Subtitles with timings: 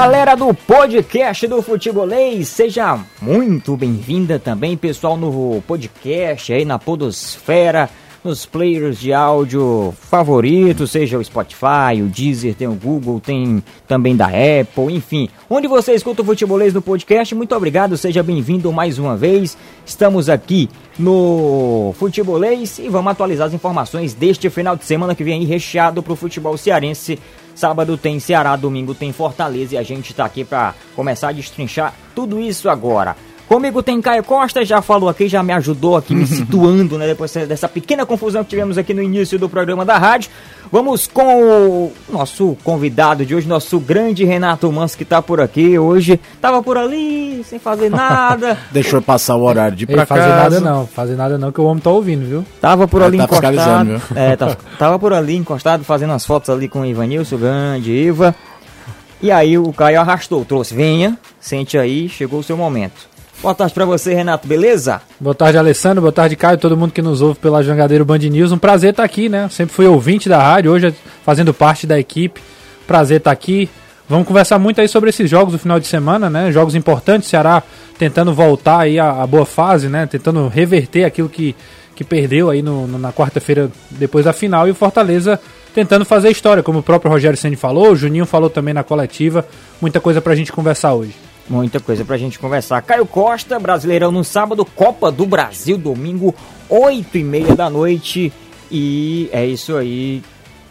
[0.00, 7.90] Galera do podcast do Futebolês, seja muito bem-vinda também, pessoal, no podcast aí na Podosfera
[8.22, 14.14] nos players de áudio favoritos, seja o Spotify, o Deezer, tem o Google, tem também
[14.14, 15.28] da Apple, enfim.
[15.48, 19.56] Onde você escuta o Futebolês no podcast, muito obrigado, seja bem-vindo mais uma vez.
[19.86, 25.40] Estamos aqui no Futebolês e vamos atualizar as informações deste final de semana que vem
[25.40, 27.18] aí recheado para o futebol cearense.
[27.60, 31.92] Sábado tem Ceará, domingo tem Fortaleza e a gente está aqui para começar a destrinchar
[32.14, 33.14] tudo isso agora.
[33.50, 37.08] Comigo tem Caio Costa, já falou aqui, já me ajudou aqui, me situando, né?
[37.08, 40.30] Depois dessa pequena confusão que tivemos aqui no início do programa da rádio.
[40.70, 45.76] Vamos com o nosso convidado de hoje, nosso grande Renato Manso, que tá por aqui
[45.76, 46.20] hoje.
[46.40, 48.56] Tava por ali, sem fazer nada.
[48.70, 50.42] Deixou passar o horário de ir pra fazer casa.
[50.44, 52.44] nada não, fazer nada não, que o homem tá ouvindo, viu?
[52.60, 53.52] Tava por É, ali tá encostado.
[53.56, 54.16] fiscalizando, viu?
[54.16, 58.32] É, tá- tava por ali encostado, fazendo as fotos ali com o Ivanilson, grande, Iva.
[59.20, 63.09] E aí o Caio arrastou, trouxe, venha, sente aí, chegou o seu momento.
[63.42, 65.00] Boa tarde pra você, Renato, beleza?
[65.18, 66.02] Boa tarde, Alessandro.
[66.02, 66.58] Boa tarde, Caio.
[66.58, 68.52] Todo mundo que nos ouve pela Jangadeiro Band News.
[68.52, 69.48] Um prazer estar aqui, né?
[69.50, 72.38] Sempre fui ouvinte da rádio, hoje fazendo parte da equipe.
[72.86, 73.70] Prazer estar aqui.
[74.06, 76.52] Vamos conversar muito aí sobre esses jogos do final de semana, né?
[76.52, 77.30] Jogos importantes.
[77.30, 77.62] Ceará
[77.98, 80.04] tentando voltar aí à, à boa fase, né?
[80.06, 81.56] Tentando reverter aquilo que,
[81.96, 84.68] que perdeu aí no, no- na quarta-feira depois da final.
[84.68, 85.40] E o Fortaleza
[85.74, 89.46] tentando fazer história, como o próprio Rogério Ceni falou, o Juninho falou também na coletiva.
[89.80, 91.14] Muita coisa pra gente conversar hoje.
[91.50, 92.80] Muita coisa pra gente conversar.
[92.80, 96.32] Caio Costa, Brasileirão no sábado, Copa do Brasil, domingo,
[96.68, 98.32] 8 e meia da noite.
[98.70, 100.22] E é isso aí.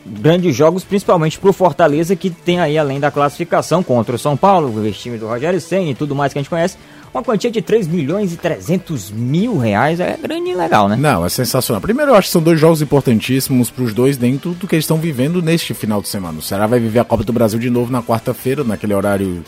[0.06, 4.74] Grandes jogos, principalmente pro Fortaleza, que tem aí, além da classificação contra o São Paulo,
[4.74, 6.78] o time do Rogério Senna e tudo mais que a gente conhece,
[7.14, 10.00] uma quantia de 3 milhões e 300 mil reais.
[10.00, 10.96] É grande e legal, né?
[10.96, 11.82] Não, é sensacional.
[11.82, 14.86] Primeiro, eu acho que são dois jogos importantíssimos para os dois dentro do que eles
[14.86, 16.40] estão vivendo neste final de semana.
[16.40, 19.44] O Ceará vai viver a Copa do Brasil de novo na quarta-feira, naquele horário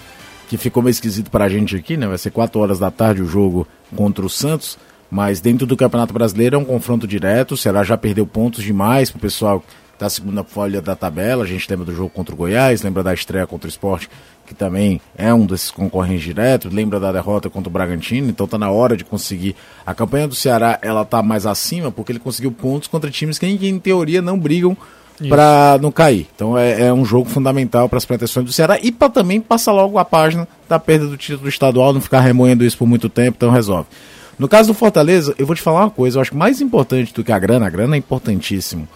[0.52, 2.06] que ficou meio esquisito para a gente aqui, né?
[2.06, 4.78] Vai ser 4 horas da tarde o jogo contra o Santos.
[5.10, 7.54] Mas dentro do Campeonato Brasileiro é um confronto direto.
[7.54, 9.64] O Ceará já perdeu pontos demais pro pessoal
[9.98, 11.45] da segunda folha da tabela.
[11.45, 14.08] A gente lembra do jogo contra o Goiás, lembra da estreia contra o Sport,
[14.45, 18.58] que também é um desses concorrentes diretos, lembra da derrota contra o Bragantino, então tá
[18.58, 19.56] na hora de conseguir.
[19.86, 23.45] A campanha do Ceará, ela tá mais acima porque ele conseguiu pontos contra times que
[23.45, 24.76] em teoria não brigam
[25.30, 26.27] para não cair.
[26.36, 29.71] Então é, é um jogo fundamental para as pretensões do Ceará e para também passar
[29.71, 33.36] logo a página da perda do título estadual, não ficar remoendo isso por muito tempo,
[33.37, 33.87] então resolve.
[34.37, 37.14] No caso do Fortaleza, eu vou te falar uma coisa, eu acho que mais importante
[37.14, 38.87] do que a grana, a grana é importantíssimo.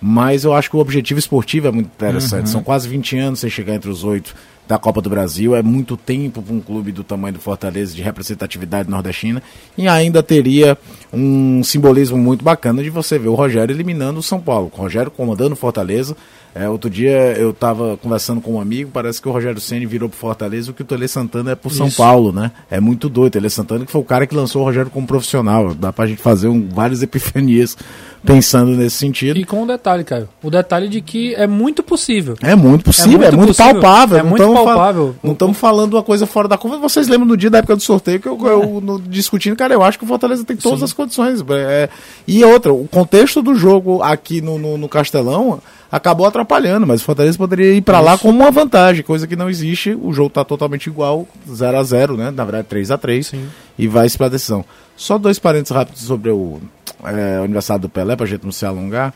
[0.00, 2.48] Mas eu acho que o objetivo esportivo é muito interessante.
[2.48, 4.34] São quase 20 anos sem chegar entre os oito
[4.68, 5.56] da Copa do Brasil.
[5.56, 9.42] É muito tempo para um clube do tamanho do Fortaleza de representatividade nordestina.
[9.76, 10.76] E ainda teria
[11.10, 14.70] um simbolismo muito bacana de você ver o Rogério eliminando o São Paulo.
[14.72, 16.14] O Rogério comandando o Fortaleza.
[16.58, 20.08] É, outro dia eu estava conversando com um amigo, parece que o Rogério Ceni virou
[20.08, 21.96] pro Fortaleza o que o Tele Santana é pro São Isso.
[21.96, 22.50] Paulo, né?
[22.70, 23.32] É muito doido.
[23.34, 25.74] Tele Santana que foi o cara que lançou o Rogério como profissional.
[25.74, 27.76] Dá pra gente fazer um, várias epifanias
[28.24, 29.38] pensando nesse sentido.
[29.38, 30.28] E com um detalhe, Caio.
[30.42, 32.34] O detalhe de que é muito possível.
[32.42, 33.80] É muito possível, é muito muito, possível.
[33.80, 34.18] palpável.
[34.18, 35.16] É não muito tamo palpável.
[35.22, 36.78] Não estamos falando uma coisa fora da curva.
[36.78, 39.82] Vocês lembram no dia da época do sorteio que eu, eu no- discutindo, cara, eu
[39.82, 40.84] acho que o Fortaleza tem todas Sim.
[40.86, 41.44] as condições.
[41.50, 41.88] é,
[42.26, 47.04] e outra, o contexto do jogo aqui no, no, no Castelão acabou atrapalhando, mas o
[47.04, 49.94] Fortaleza poderia ir pra lá com uma vantagem, coisa que não existe.
[49.94, 52.30] O jogo tá totalmente igual, 0 a 0 né?
[52.30, 53.48] Na verdade, 3 a 3 Sim.
[53.78, 54.64] e vai pra decisão.
[54.96, 56.60] Só dois parênteses rápidos sobre o,
[57.04, 59.14] é, aniversário do Pelé, pra gente não se alongar.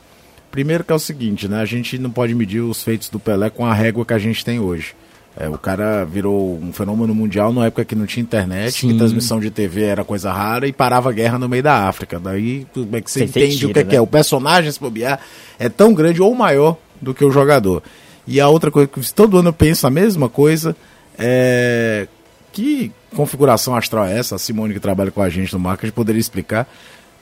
[0.50, 1.60] Primeiro que é o seguinte, né?
[1.60, 4.44] A gente não pode medir os feitos do Pelé com a régua que a gente
[4.44, 4.94] tem hoje.
[5.36, 8.88] É, o cara virou um fenômeno mundial na época que não tinha internet, Sim.
[8.88, 12.20] que transmissão de TV era coisa rara e parava a guerra no meio da África.
[12.20, 13.96] Daí, como é que você Você entende tira, o que, é que né?
[13.96, 14.00] é?
[14.00, 15.20] O personagem, se bobear,
[15.58, 17.82] é tão grande ou maior do que o jogador.
[18.26, 20.76] E a outra coisa que todo ano eu penso a mesma coisa
[21.18, 22.06] é
[22.52, 24.36] que configuração astral é essa?
[24.36, 26.68] A Simone que trabalha com a gente no marketing poderia explicar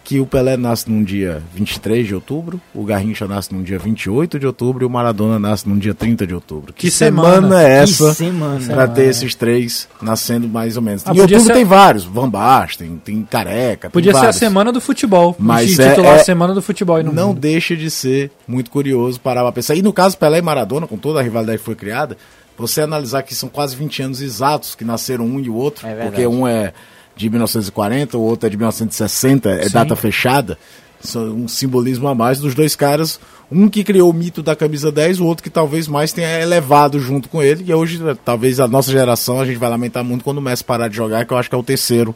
[0.03, 4.39] que o Pelé nasce num dia 23 de outubro, o Garrincha nasce num dia 28
[4.41, 6.73] de outubro e o Maradona nasce num dia 30 de outubro.
[6.73, 7.63] Que, Que semana, semana.
[7.63, 8.75] é Que essa semana.
[8.75, 11.03] pra ter esses três nascendo mais ou menos?
[11.07, 14.73] Ah, em outubro ser- tem vários, Van Basten, tem Careca, tem Podia ser a semana
[14.73, 15.37] do futebol.
[15.39, 17.39] Mas Se é- titular é- a semana do futebol não mundo.
[17.41, 19.75] deixa de ser muito curioso parar pra pensar.
[19.77, 22.17] E no caso Pelé e Maradona, com toda a rivalidade que foi criada,
[22.59, 25.95] você analisar que são quase 20 anos exatos que nasceram um e o outro, É
[25.95, 26.73] porque um é
[27.21, 29.71] de 1940, o outro é de 1960, é Sim.
[29.73, 30.59] data fechada.
[31.01, 33.21] São um simbolismo a mais dos dois caras.
[33.51, 37.01] Um que criou o mito da camisa 10, o outro que talvez mais tenha elevado
[37.01, 37.65] junto com ele.
[37.67, 40.89] E hoje, talvez a nossa geração, a gente vai lamentar muito quando o Messi parar
[40.89, 42.15] de jogar, que eu acho que é o terceiro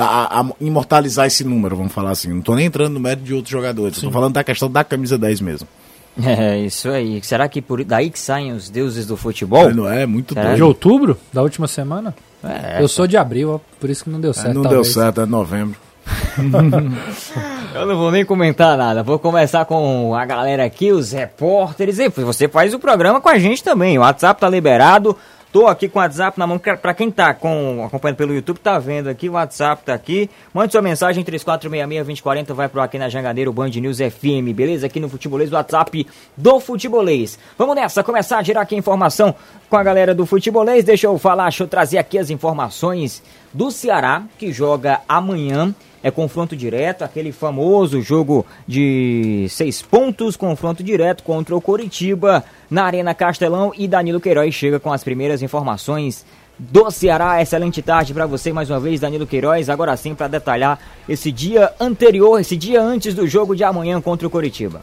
[0.00, 2.32] a, a imortalizar esse número, vamos falar assim.
[2.32, 5.16] Não tô nem entrando no mérito de outros jogadores, tô falando da questão da camisa
[5.16, 5.68] 10 mesmo.
[6.22, 7.22] É, isso aí.
[7.22, 9.72] Será que por daí que saem os deuses do futebol?
[9.72, 10.54] Não é, muito Será?
[10.54, 12.14] De outubro, da última semana?
[12.44, 12.82] É.
[12.82, 14.54] Eu sou de abril, ó, por isso que não deu certo.
[14.54, 14.92] não deu talvez.
[14.92, 15.76] certo, é novembro.
[17.74, 19.02] Eu não vou nem comentar nada.
[19.02, 21.98] Vou começar com a galera aqui, os repórteres.
[21.98, 23.96] E você faz o programa com a gente também.
[23.96, 25.16] O WhatsApp tá liberado.
[25.52, 26.58] Tô aqui com o WhatsApp na mão.
[26.58, 29.28] Pra quem tá com, acompanhando pelo YouTube, tá vendo aqui.
[29.28, 30.30] O WhatsApp tá aqui.
[30.54, 32.54] Mande sua mensagem 3466-2040.
[32.54, 34.54] Vai pro aqui na Jangadeiro Band News FM.
[34.54, 34.86] Beleza?
[34.86, 37.38] Aqui no Futebolês, o WhatsApp do Futebolês.
[37.58, 39.34] Vamos nessa, começar a gerar aqui informação
[39.68, 40.84] com a galera do Futebolês.
[40.84, 43.22] Deixa eu falar, deixa eu trazer aqui as informações
[43.52, 50.82] do Ceará, que joga amanhã é confronto direto, aquele famoso jogo de seis pontos, confronto
[50.82, 56.26] direto contra o Coritiba na Arena Castelão e Danilo Queiroz chega com as primeiras informações
[56.58, 57.40] do Ceará.
[57.40, 59.68] Excelente tarde para você mais uma vez, Danilo Queiroz.
[59.68, 60.78] Agora sim para detalhar
[61.08, 64.82] esse dia anterior, esse dia antes do jogo de amanhã contra o Coritiba.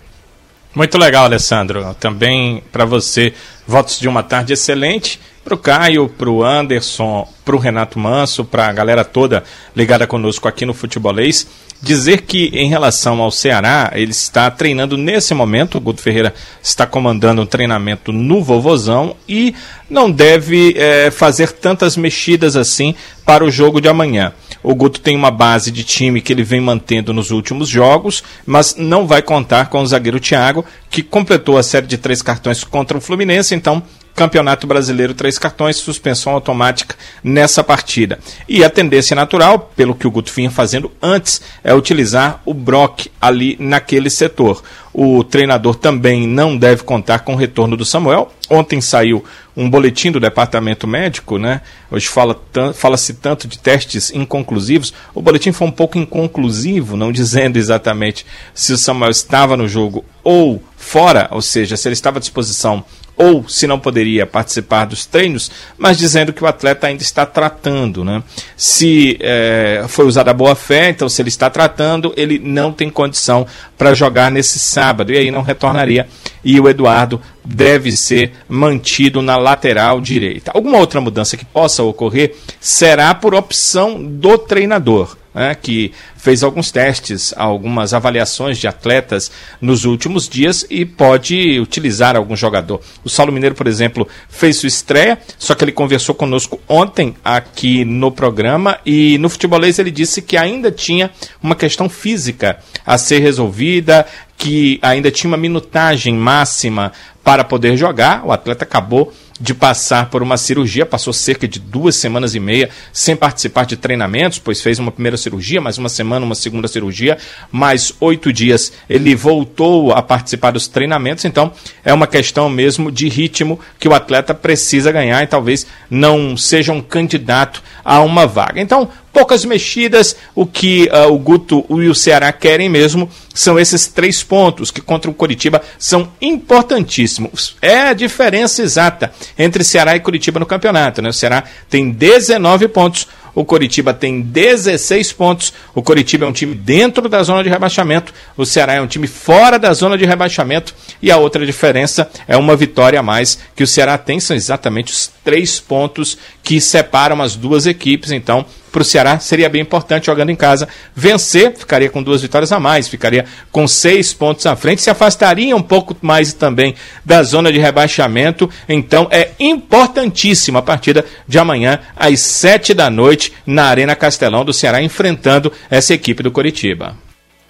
[0.76, 1.96] Muito legal, Alessandro.
[2.00, 3.34] Também para você,
[3.68, 5.20] votos de uma tarde excelente.
[5.44, 9.44] Para o Caio, para o Anderson, para o Renato Manso, para a galera toda
[9.76, 11.48] ligada conosco aqui no Futebolês.
[11.82, 15.80] Dizer que em relação ao Ceará, ele está treinando nesse momento.
[15.80, 19.56] O Guto Ferreira está comandando um treinamento no Vovozão e
[19.90, 22.94] não deve é, fazer tantas mexidas assim
[23.26, 24.34] para o jogo de amanhã.
[24.62, 28.76] O Guto tem uma base de time que ele vem mantendo nos últimos jogos, mas
[28.76, 32.98] não vai contar com o zagueiro Thiago, que completou a série de três cartões contra
[32.98, 33.82] o Fluminense, então
[34.20, 36.94] Campeonato Brasileiro, três cartões, suspensão automática
[37.24, 38.20] nessa partida.
[38.50, 43.08] E a tendência natural, pelo que o Guto vinha fazendo antes, é utilizar o Brock
[43.22, 44.62] ali naquele setor.
[44.94, 48.30] O treinador também não deve contar com o retorno do Samuel.
[48.50, 49.24] Ontem saiu
[49.56, 51.62] um boletim do departamento médico, né?
[51.90, 54.94] Hoje fala-se fala tanto de testes inconclusivos.
[55.16, 60.04] O boletim foi um pouco inconclusivo, não dizendo exatamente se o Samuel estava no jogo
[60.22, 62.84] ou fora, ou seja, se ele estava à disposição
[63.20, 68.06] ou se não poderia participar dos treinos, mas dizendo que o atleta ainda está tratando.
[68.06, 68.24] Né?
[68.56, 72.90] Se é, foi usada a boa fé, então se ele está tratando, ele não tem
[72.90, 73.46] condição
[73.78, 76.08] para jogar nesse sábado e aí não retornaria.
[76.46, 80.52] E o Eduardo deve ser mantido na lateral direita.
[80.56, 86.72] Alguma outra mudança que possa ocorrer será por opção do treinador né, que fez alguns
[86.72, 89.32] testes, algumas avaliações de atletas
[89.62, 92.82] nos últimos dias e pode utilizar algum jogador.
[93.04, 97.86] O Saulo Mineiro, por exemplo, fez sua estreia, só que ele conversou conosco ontem aqui
[97.86, 101.12] no programa e no futebolês ele disse que ainda tinha
[101.42, 104.06] uma questão física a ser resolvida,
[104.38, 106.92] que ainda tinha uma minutagem máxima
[107.24, 108.26] para poder jogar.
[108.26, 112.70] O atleta acabou de passar por uma cirurgia, passou cerca de duas semanas e meia
[112.92, 117.18] sem participar de treinamentos, pois fez uma primeira cirurgia, mais uma semana, uma segunda cirurgia,
[117.52, 118.74] mais oito dias.
[118.90, 121.54] Ele voltou a participar dos treinamentos, então
[121.84, 126.74] é uma questão mesmo de ritmo que o atleta precisa ganhar e talvez não seja
[126.74, 128.60] um candidato a uma vaga.
[128.62, 130.16] Então, poucas mexidas.
[130.36, 134.82] O que uh, o Guto e o Ceará querem mesmo são esses três pontos que
[134.82, 137.56] contra o Curitiba são importantíssimos.
[137.62, 141.02] É a diferença exata entre Ceará e Curitiba no campeonato.
[141.02, 141.10] Né?
[141.10, 143.08] O Ceará tem 19 pontos,
[143.40, 145.54] o Coritiba tem 16 pontos.
[145.74, 148.14] O Coritiba é um time dentro da zona de rebaixamento.
[148.36, 150.74] O Ceará é um time fora da zona de rebaixamento.
[151.02, 154.20] E a outra diferença é uma vitória a mais que o Ceará tem.
[154.20, 158.12] São exatamente os três pontos que separam as duas equipes.
[158.12, 162.52] Então, para o Ceará seria bem importante jogando em casa vencer, ficaria com duas vitórias
[162.52, 167.24] a mais, ficaria com seis pontos à frente, se afastaria um pouco mais também da
[167.24, 168.50] zona de rebaixamento.
[168.68, 174.54] Então é importantíssima a partida de amanhã às sete da noite na Arena Castelão do
[174.54, 176.96] Ceará enfrentando essa equipe do Coritiba.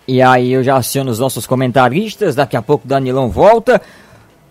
[0.07, 3.79] E aí eu já aciono os nossos comentaristas, daqui a pouco o Danilão volta.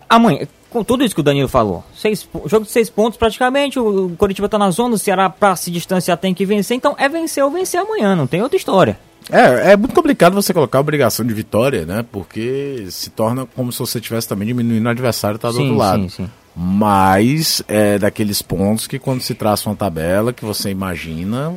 [0.09, 4.11] Amanhã, com tudo isso que o Danilo falou, seis, jogo de seis pontos praticamente, o
[4.17, 7.43] Coritiba está na zona, o Ceará para se distanciar tem que vencer, então é vencer
[7.43, 8.99] ou vencer amanhã, não tem outra história.
[9.31, 12.03] É, é muito complicado você colocar a obrigação de vitória, né?
[12.11, 15.63] Porque se torna como se você estivesse também diminuindo o adversário que tá do sim,
[15.63, 16.03] outro lado.
[16.03, 16.29] Sim, sim.
[16.55, 21.55] Mas é daqueles pontos que quando se traça uma tabela que você imagina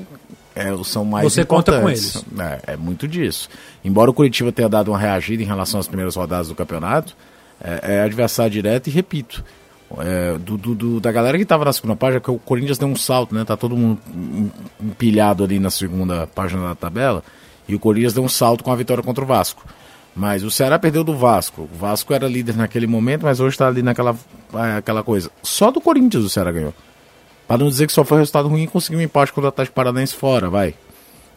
[0.55, 2.23] é, são mais Você conta com eles.
[2.39, 3.49] É, é muito disso.
[3.83, 7.17] Embora o Curitiba tenha dado uma reagida em relação às primeiras rodadas do campeonato,
[7.63, 9.45] é, é adversário direto e repito.
[9.99, 12.97] é, do, do- da galera que estava na segunda página, que o Corinthians deu um
[12.97, 13.45] salto, né?
[13.45, 14.51] Tá todo mundo em-
[14.81, 17.23] empilhado ali na segunda página da tabela.
[17.69, 19.65] E o Corinthians deu um salto com a vitória contra o Vasco.
[20.17, 21.69] Mas o Ceará perdeu do Vasco.
[21.73, 24.17] O Vasco era líder naquele momento, mas hoje está ali naquela
[24.55, 25.31] é, aquela coisa.
[25.43, 26.75] Só do Corinthians o Ceará ganhou.
[27.47, 30.15] Para não dizer que só foi resultado ruim, conseguiu um empate contra o Atlético Paranaense
[30.15, 30.75] fora, vai.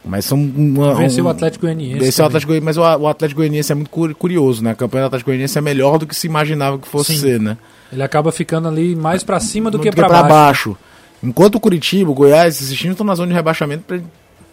[0.06, 2.00] Mas são uma, Venceu um- o Atlético Goianiense.
[2.00, 2.28] Venceu o.
[2.28, 4.72] Atlético Goianiense, mas o, Atlético Goianiense é muito curi- curioso, né?
[4.72, 7.20] A campanha do Atlético Goianiense é melhor do que se imaginava que fosse Sim.
[7.22, 7.58] ser, né?
[7.92, 10.30] Ele acaba ficando ali mais pra cima do, Do que, que pra baixo.
[10.30, 10.78] baixo.
[11.24, 14.00] Enquanto o Curitiba, o Goiás, esses times estão na zona de rebaixamento pra-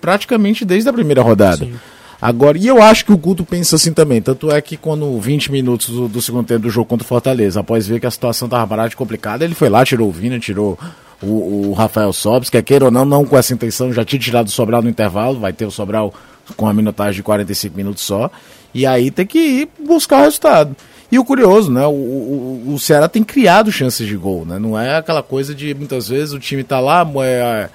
[0.00, 1.58] praticamente desde a primeira rodada.
[1.64, 1.74] Sim.
[2.20, 4.22] Agora, e eu acho que o Guto pensa assim também.
[4.22, 7.60] Tanto é que quando 20 minutos do, do segundo tempo do jogo contra o Fortaleza,
[7.60, 10.38] após ver que a situação estava barata e complicada, ele foi lá, tirou o Vina,
[10.38, 10.78] tirou
[11.22, 14.48] o, o Rafael Sobis, que queira ou não, não com essa intenção, já tinha tirado
[14.48, 16.12] o Sobral no intervalo, vai ter o Sobral
[16.56, 18.30] com a minutagem de 45 minutos só.
[18.74, 20.76] E aí tem que ir buscar o resultado.
[21.10, 21.86] E o curioso, né?
[21.86, 24.58] O, o, o Ceará tem criado chances de gol, né?
[24.58, 27.68] Não é aquela coisa de muitas vezes o time tá lá, é,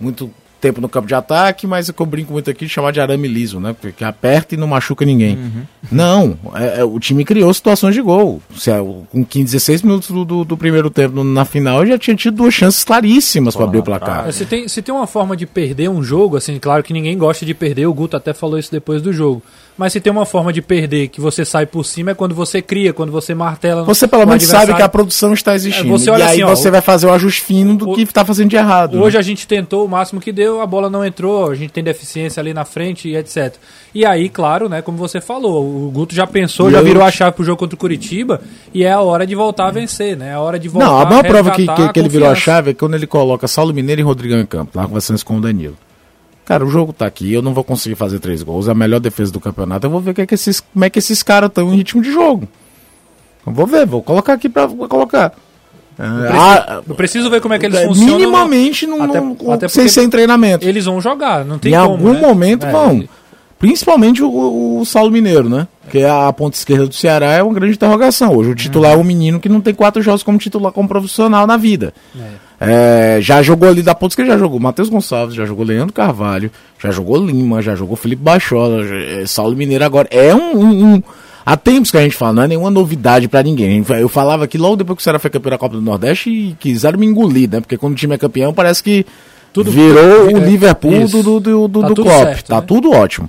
[0.00, 0.32] muito
[0.62, 3.26] tempo no campo de ataque, mas que eu brinco muito aqui de chamar de arame
[3.28, 3.74] liso, né?
[3.78, 5.36] Porque aperta e não machuca ninguém.
[5.90, 8.40] Não, é- é, o time criou situações de gol.
[8.56, 8.78] Se é,
[9.10, 12.36] Com 15, 16 minutos do, do- do primeiro tempo no- na final, já tinha tido
[12.36, 14.32] duas chances claríssimas para abrir o placar.
[14.32, 17.44] Se tem, se tem uma forma de perder um jogo, assim, claro que ninguém gosta
[17.44, 19.42] de perder, o Guto até falou isso depois do jogo.
[19.76, 22.60] Mas se tem uma forma de perder que você sai por cima é quando você
[22.60, 23.82] cria, quando você martela.
[23.84, 25.88] Você pelo no menos sabe que a produção está existindo.
[25.88, 27.94] É, você e olha aí assim, ó, você vai fazer o ajuste fino do o-
[27.94, 29.00] que está fazendo de errado.
[29.02, 29.20] Hoje né?
[29.20, 32.38] a gente tentou o máximo que deu, a bola não entrou, a gente tem deficiência
[32.40, 33.54] ali na frente e etc.
[33.94, 37.02] E aí, claro, né, como você falou, o Guto já pensou, E já eu- virou
[37.02, 38.42] a chave pro jogo contra o Curitiba
[38.74, 40.28] e é a hora de voltar a vencer, né?
[40.28, 42.34] É a hora de voltar Não, a maior prova que, que, que ele virou a
[42.34, 44.72] chave é quando ele coloca Saulo Mineiro e Rodrigão em campo.
[44.78, 45.76] Lá conversando com o Danilo.
[46.44, 48.98] Cara, o jogo tá aqui, eu não vou conseguir fazer três gols, é a melhor
[49.00, 49.86] defesa do campeonato.
[49.86, 52.02] Eu vou ver que é que esses, como é que esses caras estão em ritmo
[52.02, 52.48] de jogo.
[53.46, 55.32] Eu vou ver, vou colocar aqui pra colocar.
[55.98, 58.14] É, ah, Eu preciso ver como é que eles é, funcionam.
[58.18, 60.66] minimamente não, Até- até sem, sem treinamento.
[60.66, 62.20] Eles vão jogar, não tem em como, algum né?
[62.20, 63.04] momento É, vão.
[63.62, 65.68] Principalmente o, o Saulo Mineiro, né?
[65.88, 68.34] Que é a ponta esquerda do Ceará é uma grande interrogação.
[68.36, 71.46] Hoje o titular é um menino que não tem quatro jogos como titular como profissional
[71.46, 71.94] na vida.
[72.60, 76.50] É, já jogou ali da ponta esquerda, já jogou Matheus Gonçalves, já jogou Leandro Carvalho,
[76.76, 80.08] já jogou Lima, já jogou Felipe Bachola, já- é, Saulo Mineiro agora.
[80.10, 81.02] É um, um- um-
[81.46, 83.84] Há tempos que a gente fala, não é nenhuma novidade pra ninguém.
[84.00, 86.56] Eu falava que logo depois que o Ceará foi campeão da Copa do Nordeste e
[86.58, 87.60] quiseram me engolir, né?
[87.60, 89.04] Porque quando o time é campeão parece que
[89.56, 91.20] virou é, o Liverpool isso.
[91.22, 92.22] do, do, do, Tá do tudo Klopp.
[92.24, 92.64] certo, tá né?
[92.66, 93.28] tudo ótimo.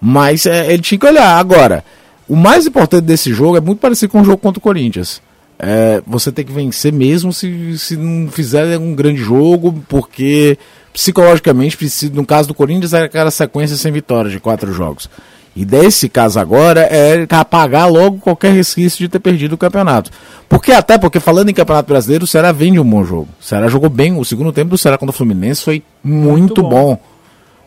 [0.00, 1.38] Mas é, ele tinha que olhar.
[1.38, 1.84] Agora,
[2.28, 5.20] o mais importante desse jogo é muito parecido com o jogo contra o Corinthians.
[5.58, 10.58] É, você tem que vencer mesmo se, se não fizer um grande jogo, porque
[10.92, 11.78] psicologicamente,
[12.12, 15.08] no caso do Corinthians, é aquela sequência sem vitórias de quatro jogos.
[15.54, 20.10] E desse caso agora é apagar logo qualquer resquício de ter perdido o campeonato.
[20.50, 23.28] Porque até porque falando em Campeonato Brasileiro, o Ceará vem de um bom jogo.
[23.40, 26.62] O Ceará jogou bem, o segundo tempo do Ceará contra o Fluminense foi muito, Muito
[26.62, 26.68] bom.
[26.68, 27.00] bom.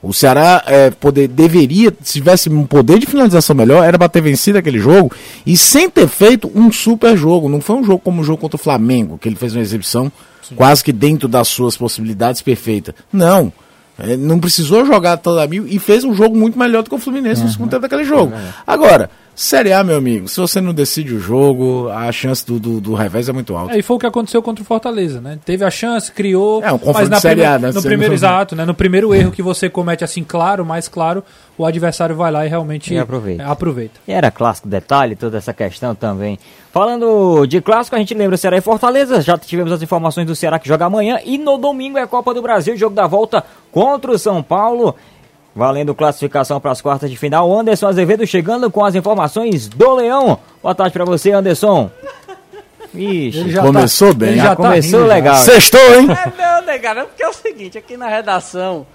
[0.01, 4.57] O Ceará é, poder, deveria, se tivesse um poder de finalização melhor, era bater vencido
[4.57, 5.11] aquele jogo
[5.45, 7.49] e sem ter feito um super jogo.
[7.49, 10.11] Não foi um jogo como o jogo contra o Flamengo, que ele fez uma exibição
[10.55, 12.95] quase que dentro das suas possibilidades perfeita.
[13.11, 13.51] Não.
[13.97, 16.99] É, não precisou jogar toda mil e fez um jogo muito melhor do que o
[16.99, 18.31] Fluminense no segundo tempo daquele jogo.
[18.65, 19.09] Agora,
[19.41, 22.93] Série A, meu amigo, se você não decide o jogo, a chance do, do, do
[22.93, 23.73] revés é muito alta.
[23.73, 25.39] É, e foi o que aconteceu contra o Fortaleza, né?
[25.45, 26.61] Teve a chance, criou.
[26.61, 27.71] É, um confronto mas na de Série A, né?
[27.71, 28.65] No primeiro, não- exato, né?
[28.65, 31.23] No primeiro erro que você comete assim, claro, mais claro,
[31.57, 33.41] o adversário vai lá e realmente E aproveita.
[33.41, 34.01] é, aproveita.
[34.05, 36.37] E era clássico detalhe, toda essa questão também.
[36.73, 39.21] Falando de clássico, a gente lembra Ceará e Fortaleza.
[39.21, 41.17] Já tivemos as informações do Ceará que joga amanhã.
[41.23, 43.41] E no domingo é a Copa do Brasil, jogo da volta
[43.71, 44.95] contra o São Paulo.
[45.59, 47.53] Valendo classificação para as quartas de final.
[47.59, 50.39] Anderson Azevedo chegando com as informações do Leão.
[50.63, 51.91] Boa tarde para você, Anderson.
[52.95, 54.29] Ixi, Ele já Começou tá, bem.
[54.29, 55.35] ele já já tá começou rindo legal.
[55.35, 56.07] Sextou, hein?
[56.09, 58.87] É, não, negado, porque é o seguinte, aqui na redação,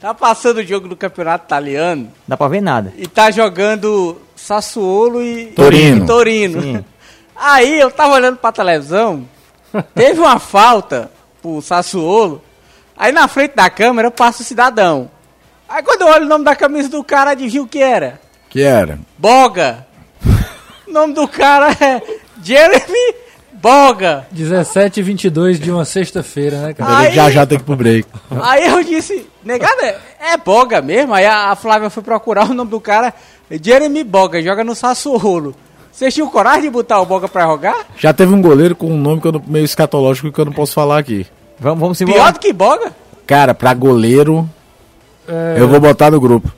[0.00, 2.92] tá passando o jogo do campeonato italiano Dá pra ver nada.
[2.96, 6.04] e tá jogando Sassuolo e Torino.
[6.04, 6.62] e Torino.
[6.62, 6.84] Sim.
[7.34, 9.24] Aí eu tava olhando pra televisão,
[9.92, 11.10] teve uma falta
[11.42, 12.40] pro Sassuolo,
[12.96, 15.10] aí na frente da câmera passa o cidadão.
[15.74, 18.20] Aí quando eu olho o nome da camisa do cara, adivinha o que era?
[18.50, 18.98] Que era.
[19.18, 19.86] Boga.
[20.86, 22.02] O nome do cara é
[22.42, 23.14] Jeremy
[23.54, 24.26] Boga.
[24.30, 26.98] 17 e 22 de uma sexta-feira, né, cara?
[26.98, 28.06] Aí- Já já tem que ir pro break.
[28.42, 29.98] Aí eu disse, negada, é,
[30.32, 31.14] é Boga mesmo?
[31.14, 33.14] Aí a, a Flávia foi procurar o nome do cara,
[33.50, 35.54] Jeremy Boga, joga no Sassuolo.
[35.90, 37.86] Vocês tinham coragem de botar o Boga pra jogar?
[37.96, 40.52] Já teve um goleiro com um nome que eu não- meio escatológico que eu não
[40.52, 41.26] posso falar aqui.
[41.58, 42.32] Vamos, vamos Pior embora.
[42.32, 42.92] do que Boga?
[43.26, 44.46] Cara, pra goleiro,
[45.28, 46.52] É, eu vou botar no grupo.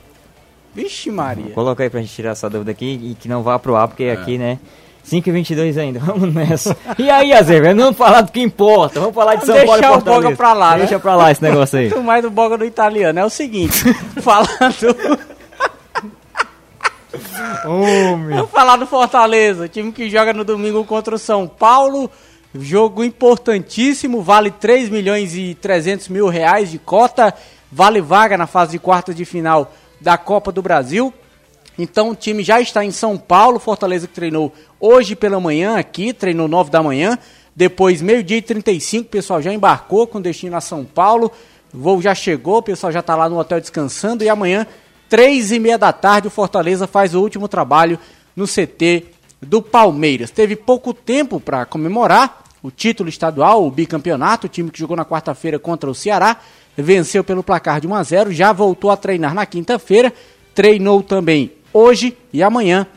[0.73, 1.51] Vixe Maria.
[1.51, 4.05] Coloca aí pra gente tirar essa dúvida aqui e que não vá pro ar, porque
[4.05, 4.59] aqui, né?
[5.05, 6.75] 5 e 22 ainda, vamos nessa.
[6.97, 9.97] E aí, Azevedo, vamos falar do que importa, vamos falar de São Paulo e deixar
[9.97, 10.01] o.
[10.01, 10.79] Boga pra lá, né?
[10.79, 11.89] Deixa pra lá esse negócio aí.
[11.93, 13.19] Muito mais do Boga do italiano.
[13.19, 13.83] É o seguinte,
[14.21, 14.97] falando...
[17.63, 22.09] Vamos falar do Fortaleza, time que joga no domingo contra o São Paulo.
[22.53, 27.33] Jogo importantíssimo, vale 3 milhões e 300 mil reais de cota.
[27.71, 31.13] Vale vaga na fase de quartas de final da Copa do Brasil.
[31.77, 36.13] Então o time já está em São Paulo, Fortaleza que treinou hoje pela manhã aqui,
[36.13, 37.17] treinou 9 da manhã.
[37.55, 41.31] Depois, meio-dia e 35, o pessoal já embarcou com destino a São Paulo.
[41.73, 44.23] O voo já chegou, o pessoal já está lá no hotel descansando.
[44.23, 44.67] E amanhã,
[45.09, 47.97] três e meia da tarde, o Fortaleza faz o último trabalho
[48.35, 49.05] no CT
[49.41, 50.31] do Palmeiras.
[50.31, 54.47] Teve pouco tempo para comemorar o título estadual, o bicampeonato.
[54.47, 56.37] O time que jogou na quarta-feira contra o Ceará
[56.83, 58.31] venceu pelo placar de 1 a 0.
[58.31, 60.13] Já voltou a treinar na quinta-feira.
[60.53, 62.87] Treinou também hoje e amanhã.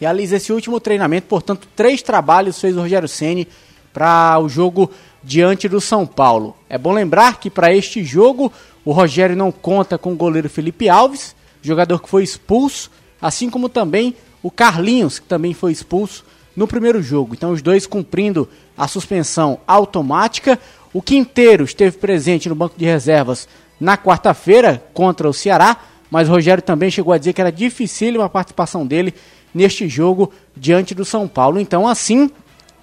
[0.00, 3.48] Realiza esse último treinamento, portanto, três trabalhos fez o Rogério Ceni
[3.92, 4.90] para o jogo
[5.24, 6.56] diante do São Paulo.
[6.68, 8.52] É bom lembrar que para este jogo
[8.84, 13.68] o Rogério não conta com o goleiro Felipe Alves, jogador que foi expulso, assim como
[13.68, 17.34] também o Carlinhos, que também foi expulso no primeiro jogo.
[17.34, 20.58] Então os dois cumprindo a suspensão automática.
[20.98, 23.46] O Quinteiro esteve presente no banco de reservas
[23.78, 25.76] na quarta-feira contra o Ceará,
[26.10, 29.14] mas Rogério também chegou a dizer que era dificílima a participação dele
[29.54, 31.60] neste jogo diante do São Paulo.
[31.60, 32.28] Então assim,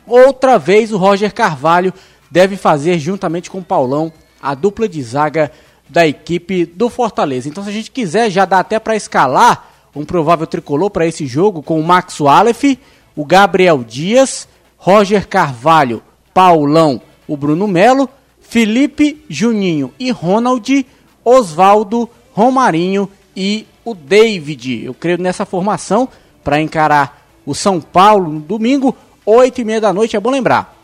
[0.07, 1.93] Outra vez o Roger Carvalho
[2.29, 5.51] deve fazer, juntamente com o Paulão, a dupla de zaga
[5.89, 7.49] da equipe do Fortaleza.
[7.49, 11.25] Então, se a gente quiser, já dá até para escalar um provável tricolor para esse
[11.25, 12.77] jogo com o Max Aleph,
[13.15, 16.03] o Gabriel Dias, Roger Carvalho,
[16.33, 20.85] Paulão, o Bruno Melo, Felipe, Juninho e Ronald,
[21.23, 24.83] Oswaldo, Romarinho e o David.
[24.85, 26.07] Eu creio nessa formação
[26.43, 28.95] para encarar o São Paulo no domingo.
[29.25, 30.75] 8 e meia da noite, é bom lembrar.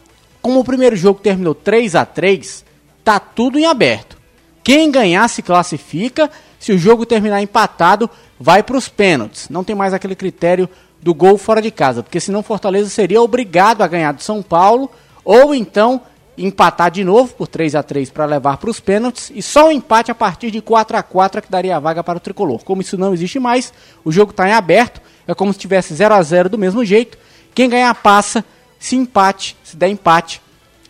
[0.42, 2.66] Como o primeiro jogo terminou 3 a 3
[3.04, 4.18] tá tudo em aberto.
[4.64, 6.30] Quem ganhar se classifica,
[6.60, 9.50] se o jogo terminar empatado, vai para os pênaltis.
[9.50, 10.70] Não tem mais aquele critério
[11.02, 14.90] do gol fora de casa, porque senão Fortaleza seria obrigado a ganhar do São Paulo,
[15.26, 16.02] ou então
[16.46, 19.72] empatar de novo por 3 a 3 para levar para os pênaltis e só um
[19.72, 22.64] empate a partir de 4 a 4 que daria a vaga para o tricolor.
[22.64, 26.14] Como isso não existe mais, o jogo está em aberto, é como se tivesse 0
[26.14, 27.18] a 0 do mesmo jeito
[27.54, 28.44] quem ganhar passa.
[28.80, 30.42] Se empate, se der empate,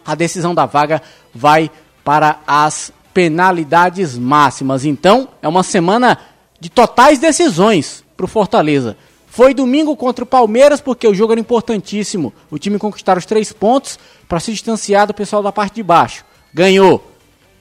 [0.05, 1.01] a decisão da vaga
[1.33, 1.69] vai
[2.03, 4.85] para as penalidades máximas.
[4.85, 6.17] Então, é uma semana
[6.59, 8.95] de totais decisões para o Fortaleza.
[9.31, 12.33] Foi domingo contra o Palmeiras, porque o jogo era importantíssimo.
[12.51, 16.25] O time conquistar os três pontos para se distanciar do pessoal da parte de baixo.
[16.53, 17.01] Ganhou.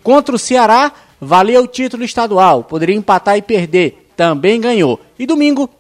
[0.03, 2.65] Contra o Ceará, valeu o título estadual.
[2.65, 4.11] Poderia empatar e perder.
[4.17, 4.99] Também ganhou.
[5.17, 5.71] E domingo,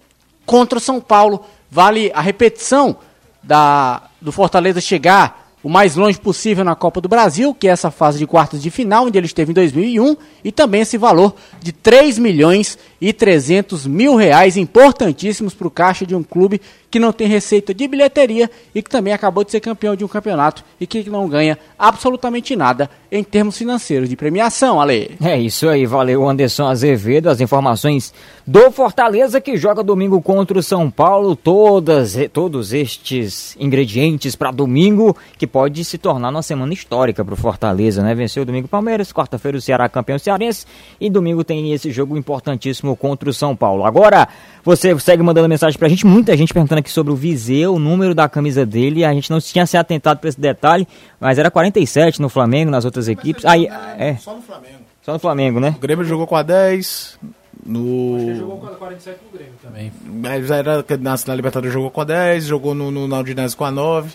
[0.47, 2.97] contra o São Paulo, vale a repetição
[3.43, 7.91] da, do Fortaleza chegar o mais longe possível na Copa do Brasil, que é essa
[7.91, 11.73] fase de quartas de final, onde ele esteve em 2001, e também esse valor de
[11.73, 16.61] 3 milhões e 300 mil reais, importantíssimos para o caixa de um clube
[16.91, 20.09] que não tem receita de bilheteria e que também acabou de ser campeão de um
[20.09, 25.17] campeonato e que não ganha absolutamente nada em termos financeiros de premiação, Ale.
[25.23, 28.13] É isso aí, valeu Anderson Azevedo, as informações
[28.47, 35.17] do Fortaleza que joga domingo contra o São Paulo, todas, todos estes ingredientes para domingo
[35.39, 38.15] que pode se tornar uma semana histórica para o Fortaleza, né?
[38.15, 40.67] Venceu domingo Palmeiras, quarta-feira o Ceará campeão cearense
[41.01, 43.85] e domingo tem esse jogo importantíssimo contra o São Paulo.
[43.85, 44.29] Agora,
[44.65, 48.15] você segue mandando mensagem pra gente, muita gente perguntando aqui sobre o Viseu, o número
[48.15, 50.87] da camisa dele, a gente não tinha se atentado para esse detalhe,
[51.19, 53.45] mas era 47 no Flamengo, nas outras equipes.
[53.45, 53.67] Aí,
[53.99, 54.79] é, Só no Flamengo.
[55.03, 55.75] só no Flamengo, né?
[55.77, 57.19] O Grêmio jogou com a 10.
[57.67, 58.19] No.
[58.19, 59.93] Ele jogou com a 47 no Grêmio também.
[60.05, 63.65] Mas era, na, na Libertadores jogou com a 10, jogou no, no, na Udinese com
[63.65, 64.11] a 9.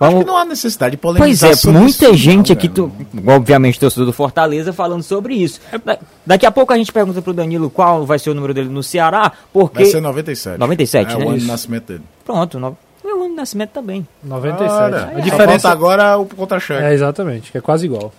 [0.00, 2.52] Vamos- Acho que não há necessidade de Pois polemizar é, sobre muita isso, gente não,
[2.54, 2.90] aqui, tu,
[3.26, 5.60] obviamente torcedor do Fortaleza, falando sobre isso.
[5.84, 8.70] Da- daqui a pouco a gente pergunta pro Danilo qual vai ser o número dele
[8.70, 9.82] no Ceará, porque...
[9.82, 10.58] Vai ser 97.
[10.58, 11.24] 97, é né?
[11.24, 12.02] o ano de nascimento dele.
[12.24, 12.78] Pronto, no...
[13.04, 14.08] meu ano de nascimento também.
[14.24, 14.72] 97.
[14.72, 16.82] Ora, a só diferença falta agora o contra-cheque.
[16.82, 18.10] é exatamente, que é quase igual.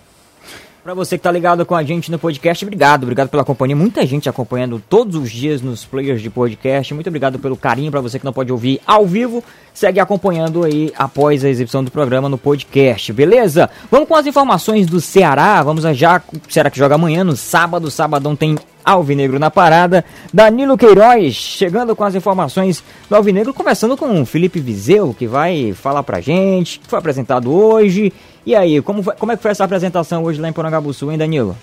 [0.82, 3.76] Pra você que tá ligado com a gente no podcast, obrigado, obrigado pela companhia.
[3.76, 6.92] Muita gente acompanhando todos os dias nos players de podcast.
[6.92, 9.44] Muito obrigado pelo carinho pra você que não pode ouvir ao vivo.
[9.72, 13.70] Segue acompanhando aí após a exibição do programa no podcast, beleza?
[13.92, 15.62] Vamos com as informações do Ceará.
[15.62, 16.20] Vamos já.
[16.48, 17.22] Será que joga amanhã?
[17.22, 20.04] No sábado, sabadão tem Alvinegro na parada.
[20.32, 25.72] Danilo Queiroz chegando com as informações do Alvinegro, conversando com o Felipe Vizeu, que vai
[25.72, 28.12] falar pra gente, que foi apresentado hoje.
[28.44, 31.18] E aí, como, foi- como é que foi essa apresentação hoje lá em Porangabuçu, hein,
[31.18, 31.56] Danilo?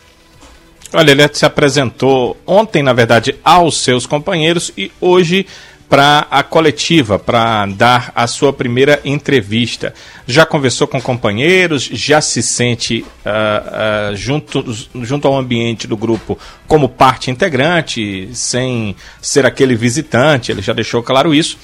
[0.92, 5.46] Olha, ele se apresentou ontem, na verdade, aos seus companheiros e hoje
[5.89, 9.93] para a coletiva, para dar a sua primeira entrevista.
[10.28, 14.63] Já conversou com companheiros, já se sente ah, ah, junto,
[15.02, 21.02] junto ao ambiente do grupo como parte integrante, sem ser aquele visitante, ele já deixou
[21.02, 21.58] claro isso.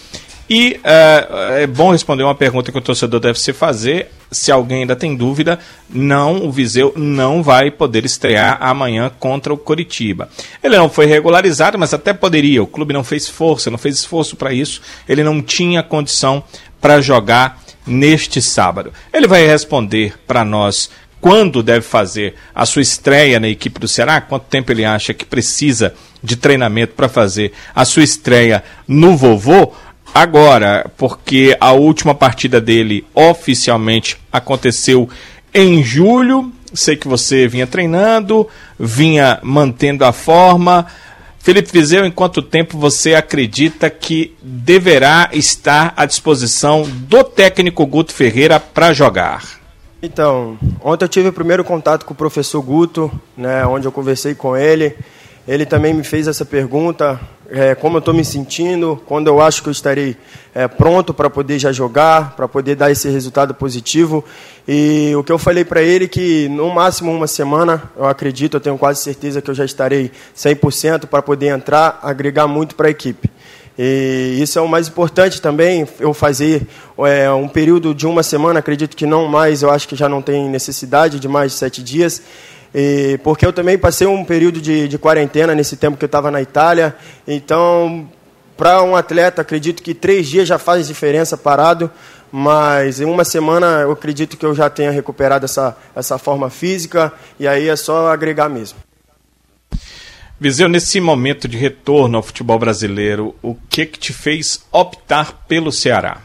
[0.50, 4.12] E uh, é bom responder uma pergunta que o torcedor deve se fazer.
[4.32, 9.58] Se alguém ainda tem dúvida, não, o Viseu não vai poder estrear amanhã contra o
[9.58, 10.30] Coritiba.
[10.64, 12.62] Ele não foi regularizado, mas até poderia.
[12.62, 14.82] O clube não fez força, não fez esforço para isso.
[15.08, 16.44] Ele não tinha condição
[16.80, 18.92] para jogar neste sábado.
[19.14, 20.90] Ele vai responder para nós
[21.26, 25.26] quando deve fazer a sua estreia na equipe do Ceará, quanto tempo ele acha que
[25.26, 29.74] precisa de treinamento para fazer a sua estreia no vovô.
[30.16, 35.10] Agora, porque a última partida dele oficialmente aconteceu
[35.54, 36.54] em julho.
[36.74, 38.48] Sei que você vinha treinando,
[38.80, 40.86] vinha mantendo a forma.
[41.38, 48.14] Felipe Vizeu, em quanto tempo você acredita que deverá estar à disposição do técnico Guto
[48.14, 49.44] Ferreira para jogar?
[50.02, 54.34] Então, ontem eu tive o primeiro contato com o professor Guto, né, onde eu conversei
[54.34, 54.96] com ele.
[55.46, 59.62] Ele também me fez essa pergunta, é, como eu estou me sentindo, quando eu acho
[59.62, 60.18] que eu estarei
[60.54, 64.24] é, pronto para poder já jogar, para poder dar esse resultado positivo.
[64.68, 68.62] E o que eu falei para ele que no máximo uma semana, eu acredito, eu
[68.62, 72.92] tenho quase certeza que eu já estarei 100% para poder entrar, agregar muito para a
[72.92, 73.30] equipe.
[73.78, 76.66] E isso é o mais importante também, eu fazer
[77.00, 80.22] é, um período de uma semana, acredito que não mais, eu acho que já não
[80.22, 82.22] tem necessidade de mais de sete dias,
[82.78, 86.30] e, porque eu também passei um período de, de quarentena nesse tempo que eu estava
[86.30, 86.94] na Itália,
[87.26, 88.06] então,
[88.58, 91.90] para um atleta, acredito que três dias já faz diferença parado,
[92.30, 97.14] mas em uma semana eu acredito que eu já tenha recuperado essa, essa forma física,
[97.40, 98.78] e aí é só agregar mesmo.
[100.38, 105.72] Viseu, nesse momento de retorno ao futebol brasileiro, o que que te fez optar pelo
[105.72, 106.18] Ceará?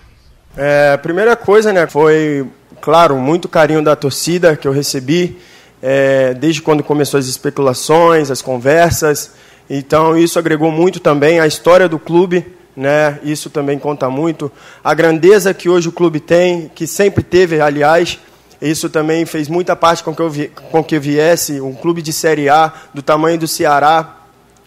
[0.57, 2.45] É, a primeira coisa, né, foi,
[2.81, 5.39] claro, muito carinho da torcida que eu recebi,
[5.83, 9.33] é, desde quando começou as especulações, as conversas.
[9.69, 12.45] Então, isso agregou muito também à história do clube,
[12.77, 13.19] né?
[13.23, 14.51] Isso também conta muito.
[14.83, 18.19] A grandeza que hoje o clube tem, que sempre teve, aliás,
[18.61, 22.13] isso também fez muita parte com que eu, vi, com que viesse um clube de
[22.13, 24.17] Série A do tamanho do Ceará.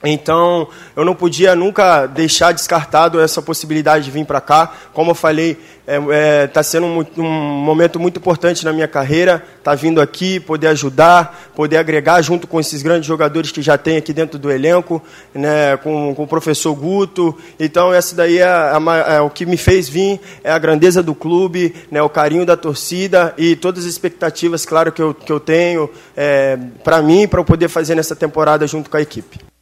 [0.05, 4.73] Então, eu não podia nunca deixar descartado essa possibilidade de vir para cá.
[4.93, 8.87] Como eu falei, está é, é, tá sendo um, um, momento muito importante na minha
[8.87, 13.77] carreira, tá vindo aqui, poder ajudar, poder agregar junto com esses grandes jogadores que já
[13.77, 15.01] tem aqui dentro do elenco,
[15.33, 17.37] né, com, com o professor Guto.
[17.57, 21.15] Então, essa daí é, é, é, o que me fez vir, é a grandeza do
[21.15, 25.39] clube, né, o carinho da torcida e todas as expectativas, claro, que eu, que eu
[25.39, 29.52] tenho é, para mim, para eu poder fazer nessa temporada junto com a equipe.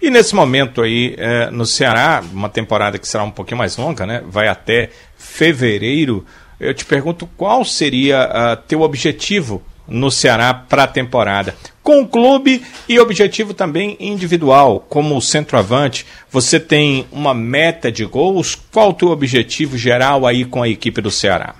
[0.00, 4.06] E nesse momento aí, é, no Ceará, uma temporada que será um pouquinho mais longa,
[4.06, 4.22] né?
[4.26, 6.24] Vai até fevereiro.
[6.58, 11.54] Eu te pergunto qual seria uh, teu objetivo no Ceará para a temporada?
[11.82, 18.54] Com o clube e objetivo também individual, como centroavante, você tem uma meta de gols?
[18.70, 21.54] Qual o teu objetivo geral aí com a equipe do Ceará?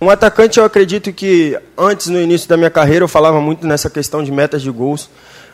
[0.00, 3.88] Um atacante, eu acredito que antes, no início da minha carreira, eu falava muito nessa
[3.88, 5.08] questão de metas de gols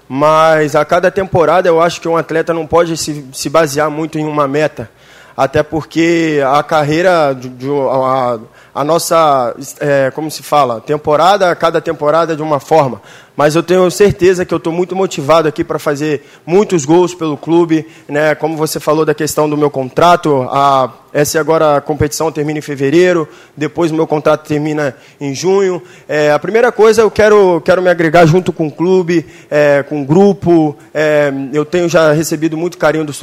[0.09, 4.19] mas a cada temporada eu acho que um atleta não pode se, se basear muito
[4.19, 4.91] em uma meta,
[5.37, 8.39] até porque a carreira, de, de, a,
[8.75, 13.01] a, nossa, é, como se fala, temporada, cada temporada é de uma forma
[13.37, 17.37] mas eu tenho certeza que eu estou muito motivado aqui para fazer muitos gols pelo
[17.37, 18.35] clube, né?
[18.35, 22.63] Como você falou da questão do meu contrato, a, essa agora a competição termina em
[22.63, 25.83] fevereiro, depois o meu contrato termina em junho.
[26.07, 30.03] É, a primeira coisa eu quero quero me agregar junto com o clube, é, com
[30.03, 30.77] o grupo.
[30.93, 33.19] É, eu tenho já recebido muito carinho dos,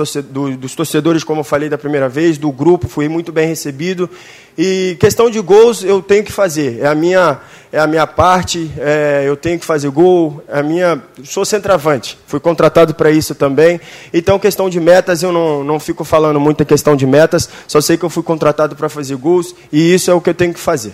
[0.57, 4.09] dos torcedores, como eu falei da primeira vez, do grupo, fui muito bem recebido.
[4.57, 7.39] E questão de gols eu tenho que fazer, é a minha
[7.71, 12.17] é a minha parte, é, eu tenho que fazer gol, é a minha, sou centroavante,
[12.25, 13.79] fui contratado para isso também.
[14.11, 17.79] Então, questão de metas, eu não, não fico falando muito em questão de metas, só
[17.79, 20.53] sei que eu fui contratado para fazer gols e isso é o que eu tenho
[20.53, 20.93] que fazer.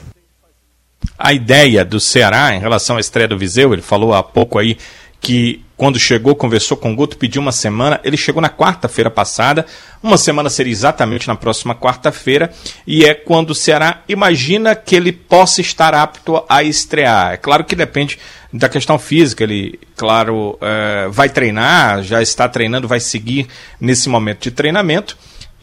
[1.18, 4.78] A ideia do Ceará em relação à estreia do Viseu, ele falou há pouco aí
[5.20, 8.00] que quando chegou, conversou com o Guto, pediu uma semana.
[8.04, 9.66] Ele chegou na quarta-feira passada.
[10.02, 12.52] Uma semana seria exatamente na próxima quarta-feira.
[12.88, 17.34] E é quando o Ceará imagina que ele possa estar apto a estrear.
[17.34, 18.18] É claro que depende
[18.54, 19.44] da questão física.
[19.44, 23.48] Ele, claro, é, vai treinar, já está treinando, vai seguir
[23.80, 25.18] nesse momento de treinamento.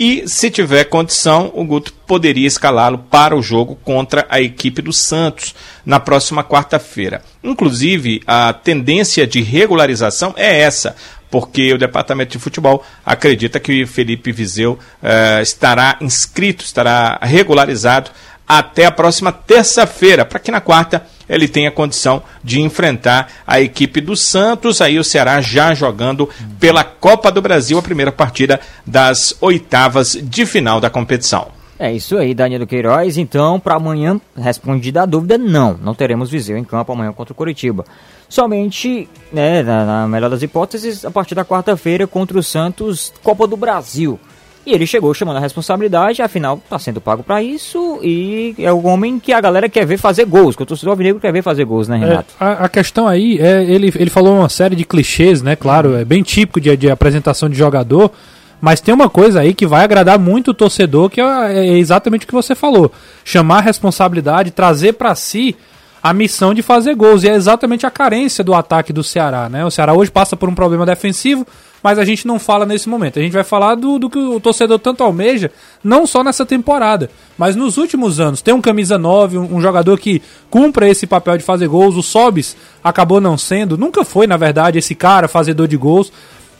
[0.04, 4.92] E, se tiver condição, o Guto poderia escalá-lo para o jogo contra a equipe do
[4.92, 5.54] Santos
[5.86, 7.22] na próxima quarta-feira.
[7.40, 10.96] Inclusive, a tendência de regularização é essa,
[11.30, 18.10] porque o departamento de futebol acredita que Felipe Viseu eh, estará inscrito, estará regularizado
[18.58, 24.00] até a próxima terça-feira, para que na quarta ele tenha condição de enfrentar a equipe
[24.00, 24.80] do Santos.
[24.80, 26.28] Aí o Ceará já jogando
[26.60, 31.48] pela Copa do Brasil, a primeira partida das oitavas de final da competição.
[31.78, 33.16] É isso aí, Danilo Queiroz.
[33.16, 35.76] Então, para amanhã, respondida a dúvida, não.
[35.82, 37.84] Não teremos Viseu em campo amanhã contra o Curitiba.
[38.28, 43.46] Somente, né, na, na melhor das hipóteses, a partir da quarta-feira contra o Santos, Copa
[43.46, 44.20] do Brasil.
[44.64, 48.84] E ele chegou chamando a responsabilidade, afinal está sendo pago para isso e é o
[48.86, 51.64] homem que a galera quer ver fazer gols, que o torcedor alvinegro quer ver fazer
[51.64, 52.32] gols, né, Renato?
[52.40, 55.96] É, a, a, questão aí é, ele, ele falou uma série de clichês, né, claro,
[55.96, 58.12] é bem típico de, de apresentação de jogador,
[58.60, 61.24] mas tem uma coisa aí que vai agradar muito o torcedor, que é,
[61.58, 62.92] é exatamente o que você falou,
[63.24, 65.56] chamar a responsabilidade, trazer para si
[66.00, 69.64] a missão de fazer gols, e é exatamente a carência do ataque do Ceará, né,
[69.64, 71.44] o Ceará hoje passa por um problema defensivo,
[71.82, 73.18] mas a gente não fala nesse momento.
[73.18, 75.50] A gente vai falar do, do que o torcedor tanto almeja,
[75.82, 78.40] não só nessa temporada, mas nos últimos anos.
[78.40, 81.96] Tem um camisa 9, um, um jogador que cumpra esse papel de fazer gols.
[81.96, 86.12] O Sobis acabou não sendo, nunca foi, na verdade, esse cara fazedor de gols,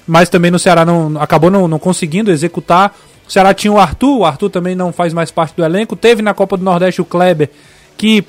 [0.07, 2.97] mas também no Ceará não, acabou não, não conseguindo executar.
[3.27, 5.95] O Ceará tinha o Arthur, o Arthur também não faz mais parte do elenco.
[5.95, 7.49] Teve na Copa do Nordeste o Kleber,
[7.97, 8.25] que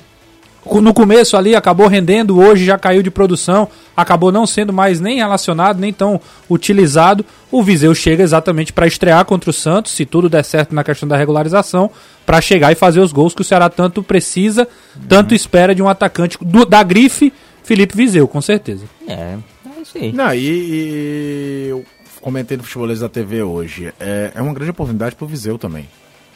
[0.80, 5.18] no começo ali acabou rendendo, hoje já caiu de produção, acabou não sendo mais nem
[5.18, 7.24] relacionado, nem tão utilizado.
[7.50, 11.08] O Viseu chega exatamente para estrear contra o Santos, se tudo der certo na questão
[11.08, 11.90] da regularização,
[12.24, 14.66] para chegar e fazer os gols que o Ceará tanto precisa,
[15.08, 18.84] tanto espera de um atacante do, da grife, Felipe Viseu, com certeza.
[19.06, 20.12] É, é isso aí.
[20.12, 21.84] Não, e, e eu
[22.20, 25.86] comentei no Futebolês da TV hoje, é, é uma grande oportunidade para o Viseu também.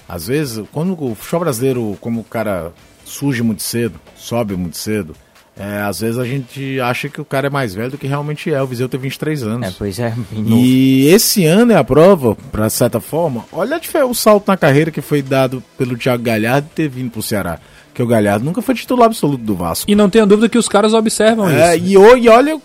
[0.09, 2.73] Às vezes, quando o futebol brasileiro, como o cara
[3.09, 5.15] surge muito cedo, sobe muito cedo,
[5.59, 8.53] é, às vezes a gente acha que o cara é mais velho do que realmente
[8.53, 8.63] é.
[8.63, 9.69] O Viseu tem 23 anos.
[9.69, 10.15] É, pois é.
[10.33, 13.45] E esse ano é a prova, para certa forma.
[13.51, 17.59] Olha o salto na carreira que foi dado pelo Thiago Galhardo ter vindo pro Ceará.
[17.99, 19.91] Que o Galhardo nunca foi titular absoluto do Vasco.
[19.91, 21.85] E não tenha dúvida que os caras observam é, isso.
[21.85, 22.57] E, e olha,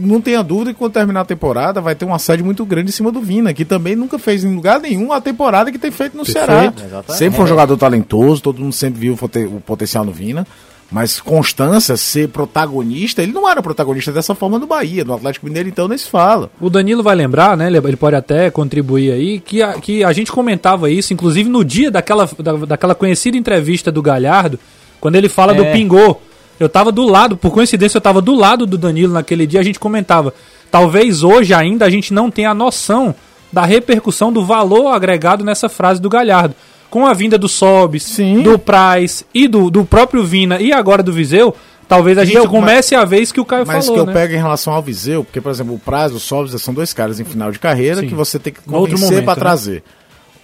[0.00, 2.92] não tenha dúvida que quando terminar a temporada vai ter um assédio muito grande em
[2.92, 6.16] cima do Vina, que também nunca fez em lugar nenhum a temporada que tem feito
[6.16, 6.46] no Perfeito.
[6.46, 6.72] Ceará.
[6.74, 7.18] Exatamente.
[7.18, 10.46] Sempre foi um jogador talentoso, todo mundo sempre viu o potencial no Vina.
[10.90, 15.68] Mas Constância ser protagonista, ele não era protagonista dessa forma no Bahia, no Atlético Mineiro,
[15.68, 16.50] então nem se fala.
[16.60, 17.68] O Danilo vai lembrar, né?
[17.68, 21.92] Ele pode até contribuir aí, que a, que a gente comentava isso, inclusive no dia
[21.92, 24.58] daquela, da, daquela conhecida entrevista do Galhardo,
[25.00, 25.54] quando ele fala é.
[25.54, 26.16] do Pingô.
[26.58, 29.62] Eu tava do lado, por coincidência, eu tava do lado do Danilo naquele dia, a
[29.62, 30.34] gente comentava.
[30.70, 33.14] Talvez hoje ainda a gente não tenha a noção
[33.52, 36.54] da repercussão do valor agregado nessa frase do Galhardo
[36.90, 38.42] com a vinda do Sobis, Sim.
[38.42, 41.54] do Price e do, do próprio Vina e agora do Viseu,
[41.88, 43.96] talvez a gente eu, comece mas, a isso que o Caio mas falou.
[43.96, 44.20] Mas que eu né?
[44.20, 47.20] pego em relação ao Viseu, porque, por exemplo, o Price, o Sobis são dois caras
[47.20, 48.08] em final de carreira Sim.
[48.08, 49.40] que você tem que convencer para né?
[49.40, 49.84] trazer.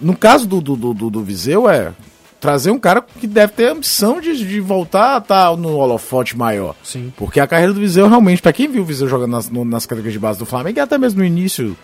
[0.01, 1.93] No caso do, do, do, do Viseu, é
[2.39, 5.77] trazer um cara que deve ter a ambição de, de voltar a estar tá no
[5.77, 6.77] holofote maior.
[6.85, 7.13] Sim.
[7.17, 9.85] Porque a carreira do Viseu, realmente, para quem viu o Viseu jogando nas, no, nas
[9.85, 11.77] categorias de base do Flamengo, e até mesmo no início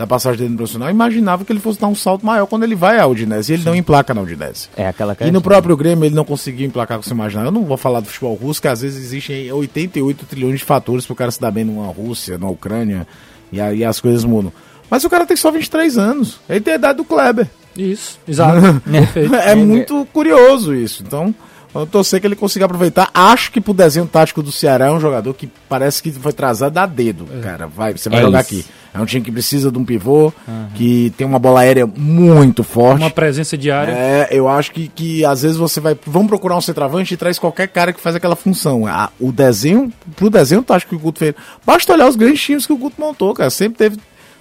[0.00, 2.74] da passagem dele no profissional, imaginava que ele fosse dar um salto maior quando ele
[2.74, 3.52] vai à Udinese.
[3.52, 3.68] E ele Sim.
[3.68, 4.70] não emplaca na Udinese.
[4.74, 7.44] É aquela E no próprio Grêmio ele não conseguiu emplacar com você imaginar.
[7.44, 11.04] Eu não vou falar do futebol russo, que às vezes existem 88 trilhões de fatores
[11.04, 13.06] para o cara se dar bem numa Rússia, na Ucrânia,
[13.52, 14.50] e aí as coisas mudam.
[14.88, 16.40] Mas o cara tem só 23 anos.
[16.48, 17.46] Ele tem a idade do Kleber.
[17.76, 18.82] Isso, exato.
[19.44, 21.02] é muito curioso isso.
[21.06, 21.34] Então,
[21.74, 23.10] eu torcer que ele consiga aproveitar.
[23.14, 26.78] Acho que pro desenho tático do Ceará é um jogador que parece que foi trazado
[26.78, 27.40] a dedo, é.
[27.40, 27.66] cara.
[27.66, 28.54] Vai, você vai é jogar isso.
[28.54, 28.64] aqui.
[28.92, 30.66] É um time que precisa de um pivô, uhum.
[30.74, 33.02] que tem uma bola aérea muito forte.
[33.02, 33.92] Uma presença diária.
[33.92, 35.96] É, eu acho que, que às vezes você vai.
[36.06, 38.86] Vamos procurar um centroavante e traz qualquer cara que faz aquela função.
[38.86, 41.34] A, o desenho, pro desenho tático que o Guto fez.
[41.64, 43.48] Basta olhar os grandes times que o Guto montou, cara.
[43.48, 43.96] Sempre teve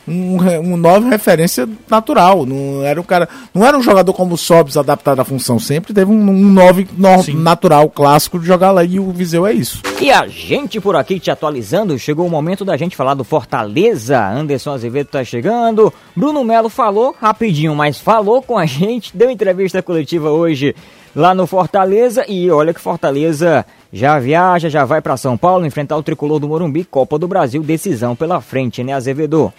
[0.08, 0.38] um,
[0.74, 2.46] um nova referência natural.
[2.46, 5.60] Não era um cara, não era um jogador como o Sobs adaptado à função.
[5.60, 9.54] Sempre teve um, um nove no, natural, clássico de jogar lá e o Viseu é
[9.54, 9.82] isso.
[10.02, 14.20] E a gente por aqui te atualizando, chegou o momento da gente falar do Fortaleza.
[14.26, 15.94] Anderson Azevedo tá chegando.
[16.16, 20.76] Bruno Melo falou rapidinho, mas falou com a gente, deu entrevista coletiva hoje
[21.16, 25.98] lá no Fortaleza e olha que Fortaleza já viaja, já vai para São Paulo enfrentar
[25.98, 29.52] o tricolor do Morumbi, Copa do Brasil, decisão pela frente, né, Azevedo?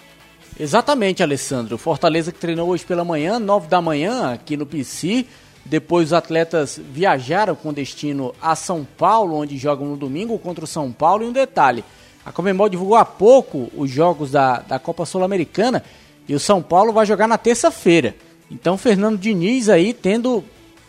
[0.61, 1.75] Exatamente, Alessandro.
[1.75, 5.25] Fortaleza que treinou hoje pela manhã, 9 da manhã, aqui no PC.
[5.65, 10.67] Depois os atletas viajaram com destino a São Paulo, onde jogam no domingo contra o
[10.67, 11.23] São Paulo.
[11.23, 11.83] E um detalhe:
[12.23, 15.83] a Comembol divulgou há pouco os jogos da, da Copa Sul-Americana
[16.29, 18.15] e o São Paulo vai jogar na terça-feira.
[18.51, 20.43] Então, Fernando Diniz aí tendo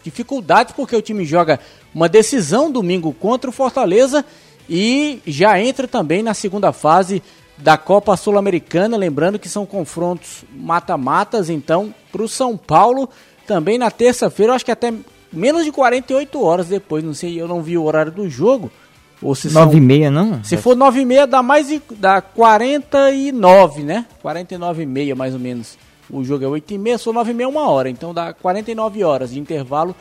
[0.05, 1.59] dificuldades porque o time joga
[1.95, 4.23] uma decisão domingo contra o Fortaleza
[4.69, 7.23] e já entra também na segunda fase
[7.62, 8.96] da Copa Sul-Americana.
[8.96, 13.09] Lembrando que são confrontos mata-matas, então, para o São Paulo.
[13.46, 14.92] Também na terça-feira, acho que até
[15.33, 17.03] menos de 48 horas depois.
[17.03, 18.70] Não sei, eu não vi o horário do jogo.
[19.20, 20.42] Ou se 9 e meia, não?
[20.42, 24.05] Se for 9 e meia, dá mais de dá 49, né?
[24.20, 25.79] 49 e meia, mais ou menos.
[26.11, 27.88] O jogo é 8 e meia, sou 9 e meia, uma hora.
[27.88, 29.94] Então dá 49 horas de intervalo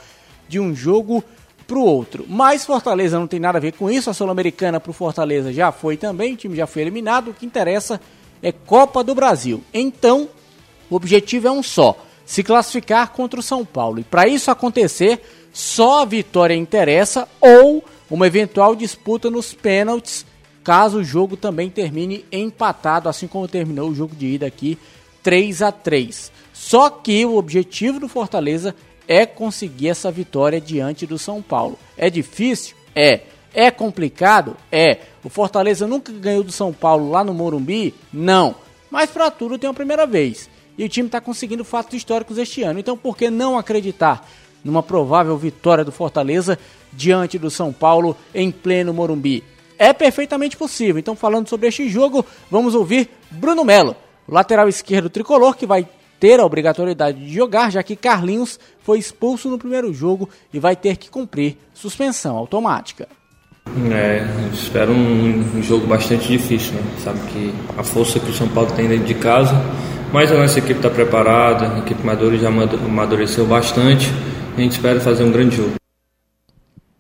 [0.50, 1.24] de um jogo
[1.72, 2.26] para o outro.
[2.28, 4.10] Mas Fortaleza não tem nada a ver com isso.
[4.10, 6.34] A Sul-Americana para o Fortaleza já foi também.
[6.34, 7.30] O time já foi eliminado.
[7.32, 8.02] O que interessa
[8.44, 9.64] é Copa do Brasil.
[9.74, 10.28] Então,
[10.90, 14.02] o objetivo é um só: se classificar contra o São Paulo.
[14.02, 15.22] E para isso acontecer,
[15.54, 20.26] só a vitória interessa ou uma eventual disputa nos pênaltis,
[20.66, 24.78] caso o jogo também termine empatado, assim como terminou o jogo de ida aqui
[25.24, 26.34] 3 a 3.
[26.52, 28.91] Só que o objetivo do Fortaleza é
[29.26, 31.78] conseguir essa vitória diante do São Paulo.
[31.98, 32.76] É difícil?
[32.96, 33.22] É.
[33.54, 34.56] É complicado?
[34.72, 35.00] É.
[35.24, 37.94] O Fortaleza nunca ganhou do São Paulo lá no Morumbi?
[38.12, 38.56] Não.
[38.90, 40.50] Mas para tudo tem uma primeira vez.
[40.78, 42.80] E o time está conseguindo fatos históricos este ano.
[42.80, 44.28] Então por que não acreditar
[44.64, 46.58] numa provável vitória do Fortaleza
[46.94, 49.44] diante do São Paulo em pleno Morumbi?
[49.78, 51.00] É perfeitamente possível.
[51.00, 53.96] Então falando sobre este jogo, vamos ouvir Bruno Melo,
[54.28, 55.88] lateral esquerdo tricolor que vai
[56.22, 60.76] ter a obrigatoriedade de jogar, já que Carlinhos foi expulso no primeiro jogo e vai
[60.76, 63.08] ter que cumprir suspensão automática.
[63.92, 66.84] É, espero um, um, jogo bastante difícil, né?
[67.00, 69.56] Sabe que a força que o São Paulo tem dentro de casa,
[70.14, 74.08] mas a nossa equipe está preparada, a equipe Madura já amadureceu bastante,
[74.56, 75.74] a gente espera fazer um grande jogo.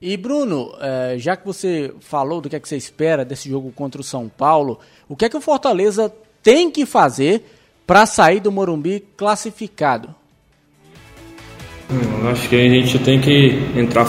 [0.02, 3.72] E Bruno, é, já que você falou do que, é que você espera desse jogo
[3.72, 7.44] contra o São Paulo, o que é que o Fortaleza tem que fazer
[7.92, 10.16] para sair do Morumbi classificado?
[11.92, 14.06] Hum, acho que a gente tem que entrar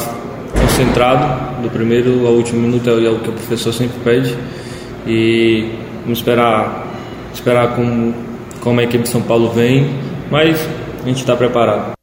[0.53, 4.39] concentrado do primeiro ao último minuto é o que o professor sempre pede
[5.05, 5.69] e
[6.03, 6.87] vamos esperar
[7.35, 8.15] esperar como
[8.61, 9.91] como a equipe de São Paulo vem,
[10.31, 10.61] mas
[11.03, 11.95] a gente está preparado.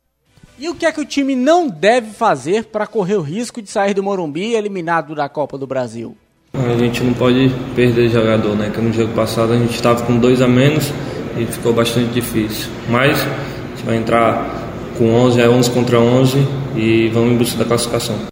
[0.60, 3.72] E o que é que o time não deve fazer para correr o risco de
[3.72, 6.18] sair do Morumbi eliminado da Copa do Brasil?
[6.54, 8.70] A gente não pode perder jogador, né?
[8.70, 10.92] Que no jogo passado a gente estava com dois a menos
[11.40, 12.70] e ficou bastante difícil.
[12.90, 16.38] Mas a gente vai entrar com 11, é 11 contra 11
[16.76, 18.28] e vamos em busca da classificação.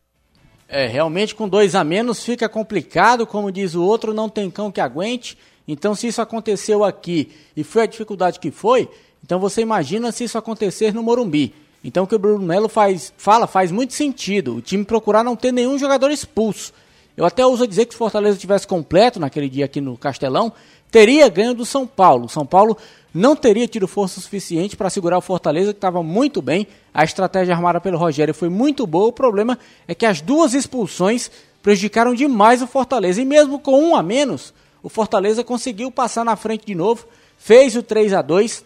[0.67, 4.69] É, realmente com dois a menos fica complicado, como diz o outro, não tem cão
[4.69, 5.37] que aguente.
[5.65, 8.89] Então, se isso aconteceu aqui e foi a dificuldade que foi,
[9.23, 11.53] então você imagina se isso acontecer no Morumbi.
[11.83, 14.55] Então, o que o Bruno Melo faz, fala faz muito sentido.
[14.55, 16.73] O time procurar não ter nenhum jogador expulso.
[17.15, 20.53] Eu até uso dizer que se o Fortaleza tivesse completo naquele dia aqui no Castelão,
[20.91, 22.29] teria ganho do São Paulo.
[22.29, 22.77] São Paulo
[23.13, 26.67] não teria tido força suficiente para segurar o Fortaleza, que estava muito bem.
[26.93, 29.07] A estratégia armada pelo Rogério foi muito boa.
[29.07, 31.31] O problema é que as duas expulsões
[31.63, 33.21] prejudicaram demais o Fortaleza.
[33.21, 37.75] E mesmo com um a menos, o Fortaleza conseguiu passar na frente de novo, fez
[37.75, 38.63] o 3 a 2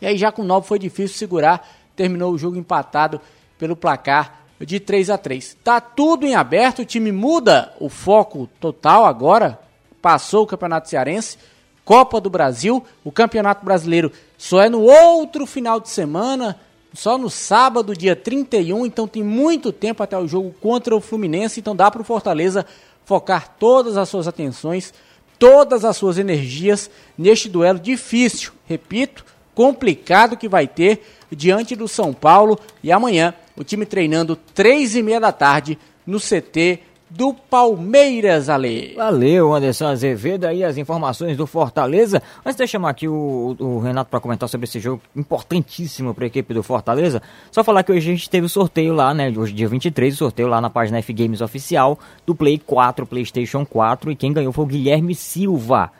[0.00, 1.68] e aí já com o 9 foi difícil segurar.
[1.94, 3.20] Terminou o jogo empatado
[3.58, 8.48] pelo placar de 3 a 3 Tá tudo em aberto, o time muda o foco
[8.58, 9.58] total agora.
[10.00, 11.36] Passou o Campeonato Cearense
[11.84, 12.84] Copa do Brasil.
[13.04, 16.58] O Campeonato Brasileiro só é no outro final de semana,
[16.92, 18.86] só no sábado, dia 31.
[18.86, 21.60] Então tem muito tempo até o jogo contra o Fluminense.
[21.60, 22.66] Então dá para o Fortaleza
[23.04, 24.94] focar todas as suas atenções,
[25.38, 32.12] todas as suas energias neste duelo difícil, repito, complicado que vai ter diante do São
[32.12, 32.58] Paulo.
[32.82, 38.94] E amanhã o time treinando três e meia da tarde no CT do Palmeiras, Ale.
[38.96, 42.22] Valeu, Anderson Azevedo, aí as informações do Fortaleza.
[42.44, 46.24] Antes de eu chamar aqui o, o Renato para comentar sobre esse jogo importantíssimo para
[46.24, 47.20] a equipe do Fortaleza,
[47.50, 50.16] só falar que hoje a gente teve o sorteio lá, né, hoje dia 23, o
[50.16, 54.52] sorteio lá na página F Games oficial do Play 4, PlayStation 4, e quem ganhou
[54.52, 55.90] foi o Guilherme Silva.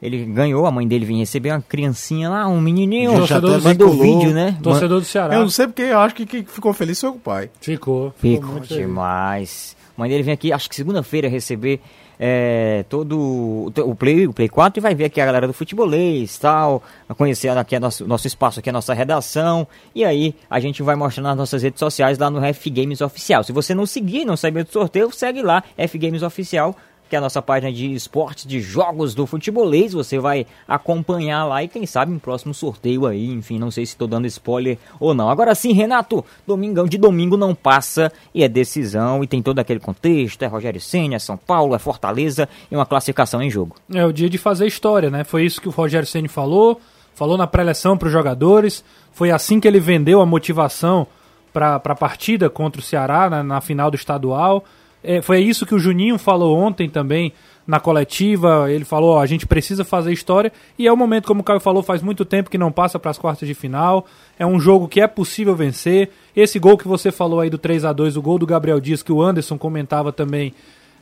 [0.00, 3.12] Ele ganhou, a mãe dele vinha receber uma criancinha lá, um menininho.
[3.12, 4.56] Torcedor mandou o vídeo, né?
[4.62, 5.34] Torcedor do Ceará.
[5.34, 7.50] Eu não sei porque eu acho que quem ficou feliz foi o pai.
[7.60, 8.12] Ficou.
[8.16, 9.76] Ficou, ficou demais.
[9.98, 11.80] Mãe dele vem aqui, acho que segunda-feira, receber
[12.20, 16.38] é, todo o Play, o Play 4 e vai ver aqui a galera do futebolês
[16.38, 16.84] tal,
[17.16, 19.66] conhecer aqui a nosso, nosso espaço, aqui a nossa redação.
[19.92, 23.42] E aí a gente vai mostrando nas nossas redes sociais lá no F Games Oficial.
[23.42, 26.76] Se você não seguir, não saber do sorteio, segue lá, F Games Oficial
[27.08, 29.92] que é a nossa página de esportes, de jogos do futebolês.
[29.92, 33.30] Você vai acompanhar lá e quem sabe um próximo sorteio aí.
[33.30, 35.30] Enfim, não sei se estou dando spoiler ou não.
[35.30, 39.80] Agora sim, Renato, domingão de domingo não passa e é decisão e tem todo aquele
[39.80, 40.42] contexto.
[40.42, 43.76] É Rogério Senna, é São Paulo, é Fortaleza e uma classificação em jogo.
[43.92, 45.24] É o dia de fazer história, né?
[45.24, 46.80] Foi isso que o Rogério Senna falou.
[47.14, 48.84] Falou na pré-eleção para os jogadores.
[49.12, 51.06] Foi assim que ele vendeu a motivação
[51.52, 54.64] para a partida contra o Ceará na, na final do estadual.
[55.08, 57.32] É, foi isso que o Juninho falou ontem também
[57.66, 58.70] na coletiva.
[58.70, 60.52] Ele falou: ó, a gente precisa fazer história.
[60.78, 63.10] E é o momento, como o Caio falou, faz muito tempo que não passa para
[63.10, 64.04] as quartas de final.
[64.38, 66.10] É um jogo que é possível vencer.
[66.36, 69.02] Esse gol que você falou aí do 3 a 2 o gol do Gabriel Dias,
[69.02, 70.52] que o Anderson comentava também,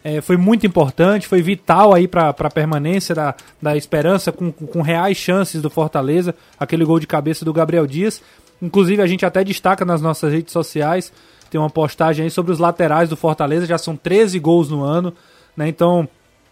[0.05, 4.83] é, foi muito importante, foi vital aí para a permanência da, da esperança, com, com
[4.83, 8.23] reais chances do Fortaleza, aquele gol de cabeça do Gabriel Dias.
[8.63, 11.13] Inclusive, a gente até destaca nas nossas redes sociais,
[11.51, 15.13] tem uma postagem aí sobre os laterais do Fortaleza, já são 13 gols no ano,
[15.57, 15.69] né?
[15.69, 16.09] Então,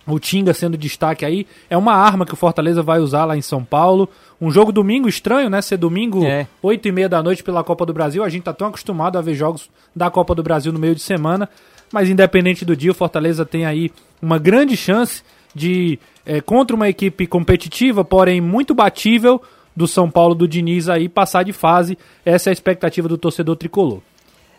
[0.06, 3.42] o Tinga sendo destaque aí, é uma arma que o Fortaleza vai usar lá em
[3.42, 4.08] São Paulo.
[4.40, 5.62] Um jogo domingo estranho, né?
[5.62, 6.46] Ser domingo, É.
[6.62, 8.22] 8 e meia da noite pela Copa do Brasil.
[8.22, 11.00] A gente tá tão acostumado a ver jogos da Copa do Brasil no meio de
[11.00, 11.48] semana.
[11.92, 13.90] Mas independente do dia, o Fortaleza tem aí
[14.20, 15.22] uma grande chance
[15.54, 19.40] de, eh, contra uma equipe competitiva, porém muito batível,
[19.76, 21.98] do São Paulo do Diniz aí, passar de fase.
[22.24, 24.00] Essa é a expectativa do torcedor tricolor.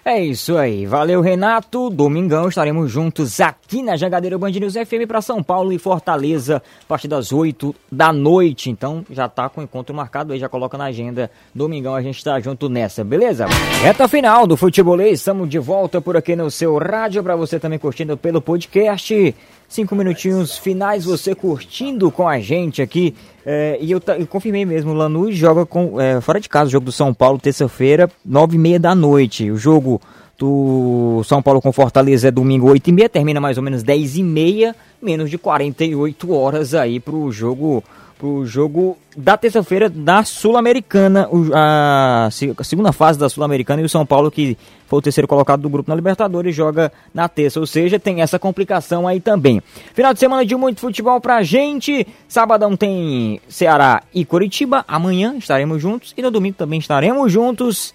[0.08, 1.90] É isso aí, valeu Renato.
[1.90, 6.88] Domingão estaremos juntos aqui na Jangadeira Band News FM para São Paulo e Fortaleza, a
[6.88, 8.70] partir das 8 da noite.
[8.70, 11.32] Então já tá com o encontro marcado aí, já coloca na agenda.
[11.56, 13.48] Domingão a gente tá junto nessa, beleza?
[13.82, 17.80] Reta final do Futebolês, estamos de volta por aqui no seu rádio para você também
[17.80, 19.34] curtindo pelo podcast.
[19.68, 23.16] Cinco minutinhos finais, você curtindo com a gente aqui.
[23.46, 26.72] É, e eu, eu confirmei mesmo, o Lanús joga com, é, fora de casa, o
[26.72, 29.50] jogo do São Paulo, terça-feira, nove e meia da noite.
[29.50, 30.00] O jogo
[30.38, 34.18] do São Paulo com Fortaleza é domingo, oito e meia, termina mais ou menos dez
[34.18, 37.84] e meia, menos de 48 horas aí pro jogo
[38.18, 43.90] pro jogo da terça-feira da Sul-Americana, a, se- a segunda fase da Sul-Americana e o
[43.90, 44.58] São Paulo que
[44.88, 48.40] foi o terceiro colocado do grupo na Libertadores joga na terça, ou seja, tem essa
[48.40, 49.62] complicação aí também.
[49.94, 52.08] Final de semana de muito futebol pra gente.
[52.28, 54.86] Sabadão tem Ceará e Curitiba.
[54.88, 57.94] Amanhã estaremos juntos e no domingo também estaremos juntos.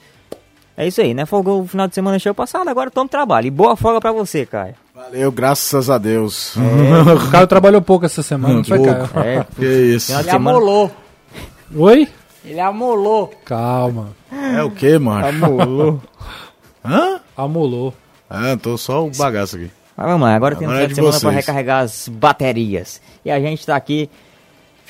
[0.76, 1.26] É isso aí, né?
[1.26, 3.46] Folgou o final de semana cheio passado, agora toma trabalho.
[3.46, 4.74] E boa folga pra você, Caio.
[5.04, 6.54] Valeu, graças a Deus.
[7.26, 9.08] O Caio trabalhou pouco essa semana, não foi, Pouco.
[9.08, 9.40] Caio?
[9.40, 10.12] É, Que isso.
[10.12, 10.58] Ele semana.
[10.58, 10.90] amolou.
[11.74, 12.08] Oi?
[12.44, 13.32] Ele amolou.
[13.44, 14.08] Calma.
[14.30, 15.26] É o que, mano?
[15.26, 16.02] Amolou.
[16.84, 17.20] Hã?
[17.36, 17.94] Amolou.
[18.28, 19.70] Ah, tô só o bagaço aqui.
[19.96, 21.46] Mas lá, agora tem um Agora é final de semana pra vocês.
[21.46, 23.00] recarregar as baterias.
[23.24, 24.08] E a gente tá aqui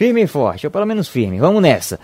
[0.01, 1.39] firme e forte, ou pelo menos firme.
[1.39, 2.01] Vamos nessa.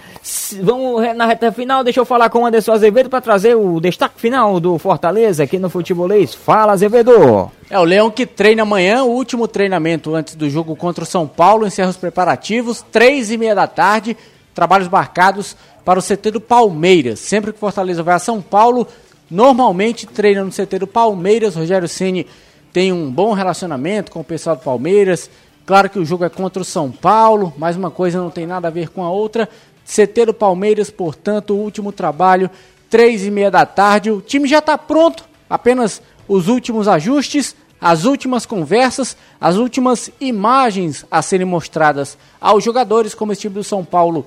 [0.61, 4.21] Vamos na reta final, deixa eu falar com o Anderson Azevedo pra trazer o destaque
[4.21, 6.35] final do Fortaleza aqui no Futebolês.
[6.35, 7.51] Fala, Azevedo!
[7.71, 11.27] É o Leão que treina amanhã, o último treinamento antes do jogo contra o São
[11.27, 14.15] Paulo, encerra os preparativos, três e meia da tarde,
[14.55, 17.19] trabalhos marcados para o CT do Palmeiras.
[17.19, 18.87] Sempre que Fortaleza vai a São Paulo,
[19.31, 21.57] normalmente treina no CT do Palmeiras.
[21.57, 22.27] Rogério Ceni
[22.75, 25.31] tem um bom relacionamento com o pessoal do Palmeiras.
[25.67, 28.69] Claro que o jogo é contra o São Paulo, mas uma coisa não tem nada
[28.69, 29.49] a ver com a outra.
[29.85, 32.49] CT do Palmeiras, portanto, o último trabalho,
[32.89, 34.13] três e meia da tarde.
[34.13, 41.05] O time já está pronto, apenas os últimos ajustes, as últimas conversas, as últimas imagens
[41.11, 44.25] a serem mostradas aos jogadores, como esse time do São Paulo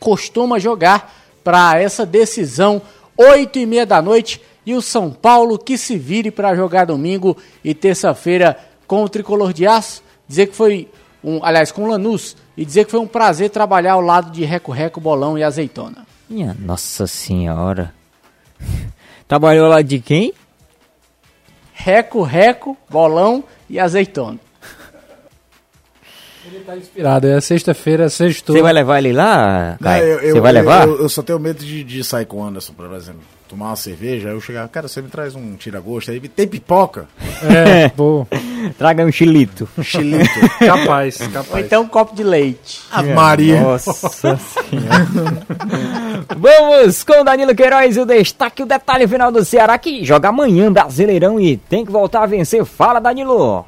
[0.00, 1.14] costuma jogar
[1.44, 2.82] para essa decisão,
[3.16, 7.36] oito e meia da noite, e o São Paulo que se vire para jogar domingo
[7.62, 10.88] e terça-feira com o Tricolor de Aço, dizer que foi,
[11.22, 14.70] um, aliás, com Lanús, e dizer que foi um prazer trabalhar ao lado de Reco
[14.70, 16.06] Reco, Bolão e Azeitona.
[16.28, 17.92] Minha nossa senhora.
[19.26, 20.32] Trabalhou lá de quem?
[21.72, 24.38] Reco Reco, Bolão e Azeitona.
[26.52, 27.26] Ele tá inspirado.
[27.26, 28.56] É sexta-feira, sextou.
[28.56, 30.86] Você vai levar ele lá, Você vai eu- levar?
[30.88, 33.20] Eu, eu só tenho medo de, de sair com o Anderson, por exemplo.
[33.48, 37.08] Tomar uma cerveja, aí eu chegar, cara, você me traz um tira-gosto aí, tem pipoca?
[37.42, 38.24] É, pô.
[38.78, 39.68] Traga um chilito.
[39.82, 40.28] Chilito.
[40.64, 41.66] Capaz, Ou capaz.
[41.66, 42.80] então um copo de leite.
[42.92, 43.60] Ave Maria.
[43.60, 43.92] Nossa
[44.38, 45.46] senhora.
[46.36, 50.28] Vamos com o Danilo Queiroz e o destaque, o detalhe final do Ceará que joga
[50.28, 52.64] amanhã Brasileirão e tem que voltar a vencer.
[52.64, 53.64] Fala, Danilo.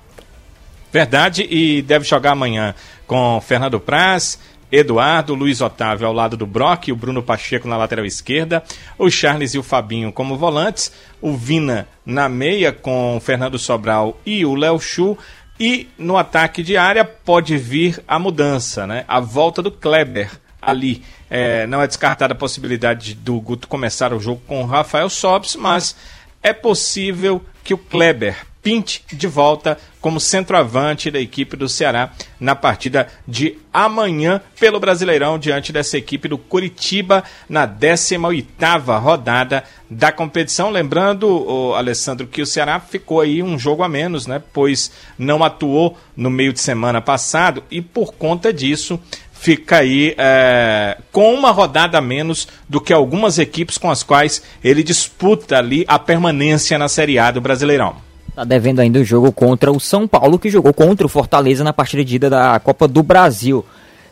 [0.93, 2.74] Verdade, e deve jogar amanhã
[3.07, 4.38] com Fernando Praz,
[4.70, 8.62] Eduardo, Luiz Otávio ao lado do Brock, o Bruno Pacheco na lateral esquerda,
[8.99, 14.20] o Charles e o Fabinho como volantes, o Vina na meia com o Fernando Sobral
[14.24, 15.16] e o Léo Chu.
[15.59, 19.05] E no ataque de área pode vir a mudança, né?
[19.07, 20.30] A volta do Kleber
[20.61, 21.03] ali.
[21.30, 25.57] É, não é descartada a possibilidade do Guto começar o jogo com o Rafael Sobis,
[25.57, 25.97] mas
[26.43, 32.54] é possível que o Kleber pinte de volta como centroavante da equipe do Ceará na
[32.54, 40.70] partida de amanhã pelo Brasileirão diante dessa equipe do Curitiba na 18ª rodada da competição.
[40.70, 44.42] Lembrando, Alessandro, que o Ceará ficou aí um jogo a menos, né?
[44.52, 48.98] Pois não atuou no meio de semana passado e por conta disso
[49.32, 54.40] fica aí é, com uma rodada a menos do que algumas equipes com as quais
[54.62, 58.11] ele disputa ali a permanência na Série A do Brasileirão.
[58.35, 61.72] Tá devendo ainda o jogo contra o São Paulo, que jogou contra o Fortaleza na
[61.72, 63.64] partida de ida da Copa do Brasil.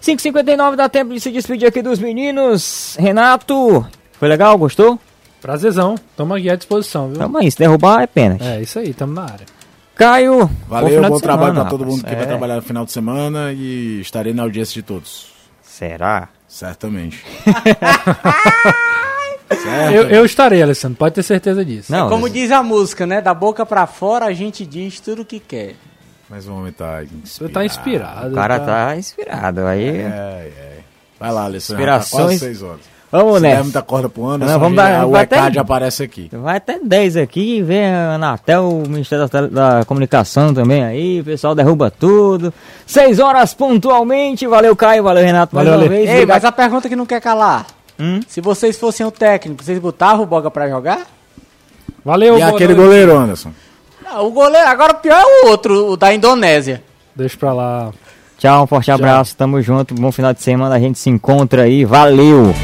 [0.02, 2.96] 5h59 dá tempo de se despedir aqui dos meninos.
[2.98, 3.84] Renato,
[4.18, 4.56] foi legal?
[4.58, 4.98] Gostou?
[5.40, 5.94] Prazerzão.
[6.16, 7.18] Tamo aqui à disposição, viu?
[7.18, 8.44] Tamo aí, se derrubar é pênalti.
[8.46, 9.46] É, isso aí, tamo na área.
[9.94, 12.84] Caio, bom Valeu, bom de trabalho pra todo mundo que vai É, trabalhar no final
[12.86, 15.28] de semana e estarei na audiência de todos.
[15.62, 16.28] Será?
[16.48, 17.24] Certamente.
[19.92, 21.90] Eu, eu estarei, Alessandro, pode ter certeza disso.
[21.90, 23.20] Não, Como diz a música, né?
[23.20, 25.74] Da boca pra fora a gente diz tudo o que quer.
[26.28, 28.30] Mas o homem tá Você tá inspirado.
[28.30, 29.66] o cara tá inspirado.
[29.66, 30.02] Aí, É,
[30.56, 30.78] é.
[31.18, 31.82] Vai lá, Alessandro.
[31.82, 32.10] Inspirações.
[32.22, 32.80] Tá quase seis horas.
[33.10, 33.62] vamos Se der nessa.
[33.64, 36.30] muita corda pro Anderson, Não, vamos já- dar- o até- ECAD aparece aqui.
[36.32, 39.46] Vai até 10 aqui vem a Anatel, o Ministério da,
[39.78, 42.54] da Comunicação também aí, o pessoal derruba tudo.
[42.86, 46.08] 6 horas pontualmente, valeu Caio, valeu Renato mais Valeu, vez.
[46.08, 47.66] Ei, mas a pergunta que não quer calar.
[48.00, 48.20] Hum?
[48.26, 51.06] Se vocês fossem o técnico, vocês botavam o Boga pra jogar?
[52.04, 52.86] Valeu, E aquele noite.
[52.86, 53.52] goleiro, Anderson?
[54.02, 56.82] Não, o goleiro, agora o pior é o outro, o da Indonésia.
[57.14, 57.90] Deixa pra lá.
[58.38, 61.84] Tchau, um forte abraço, tamo junto, bom final de semana, a gente se encontra aí,
[61.84, 62.54] valeu!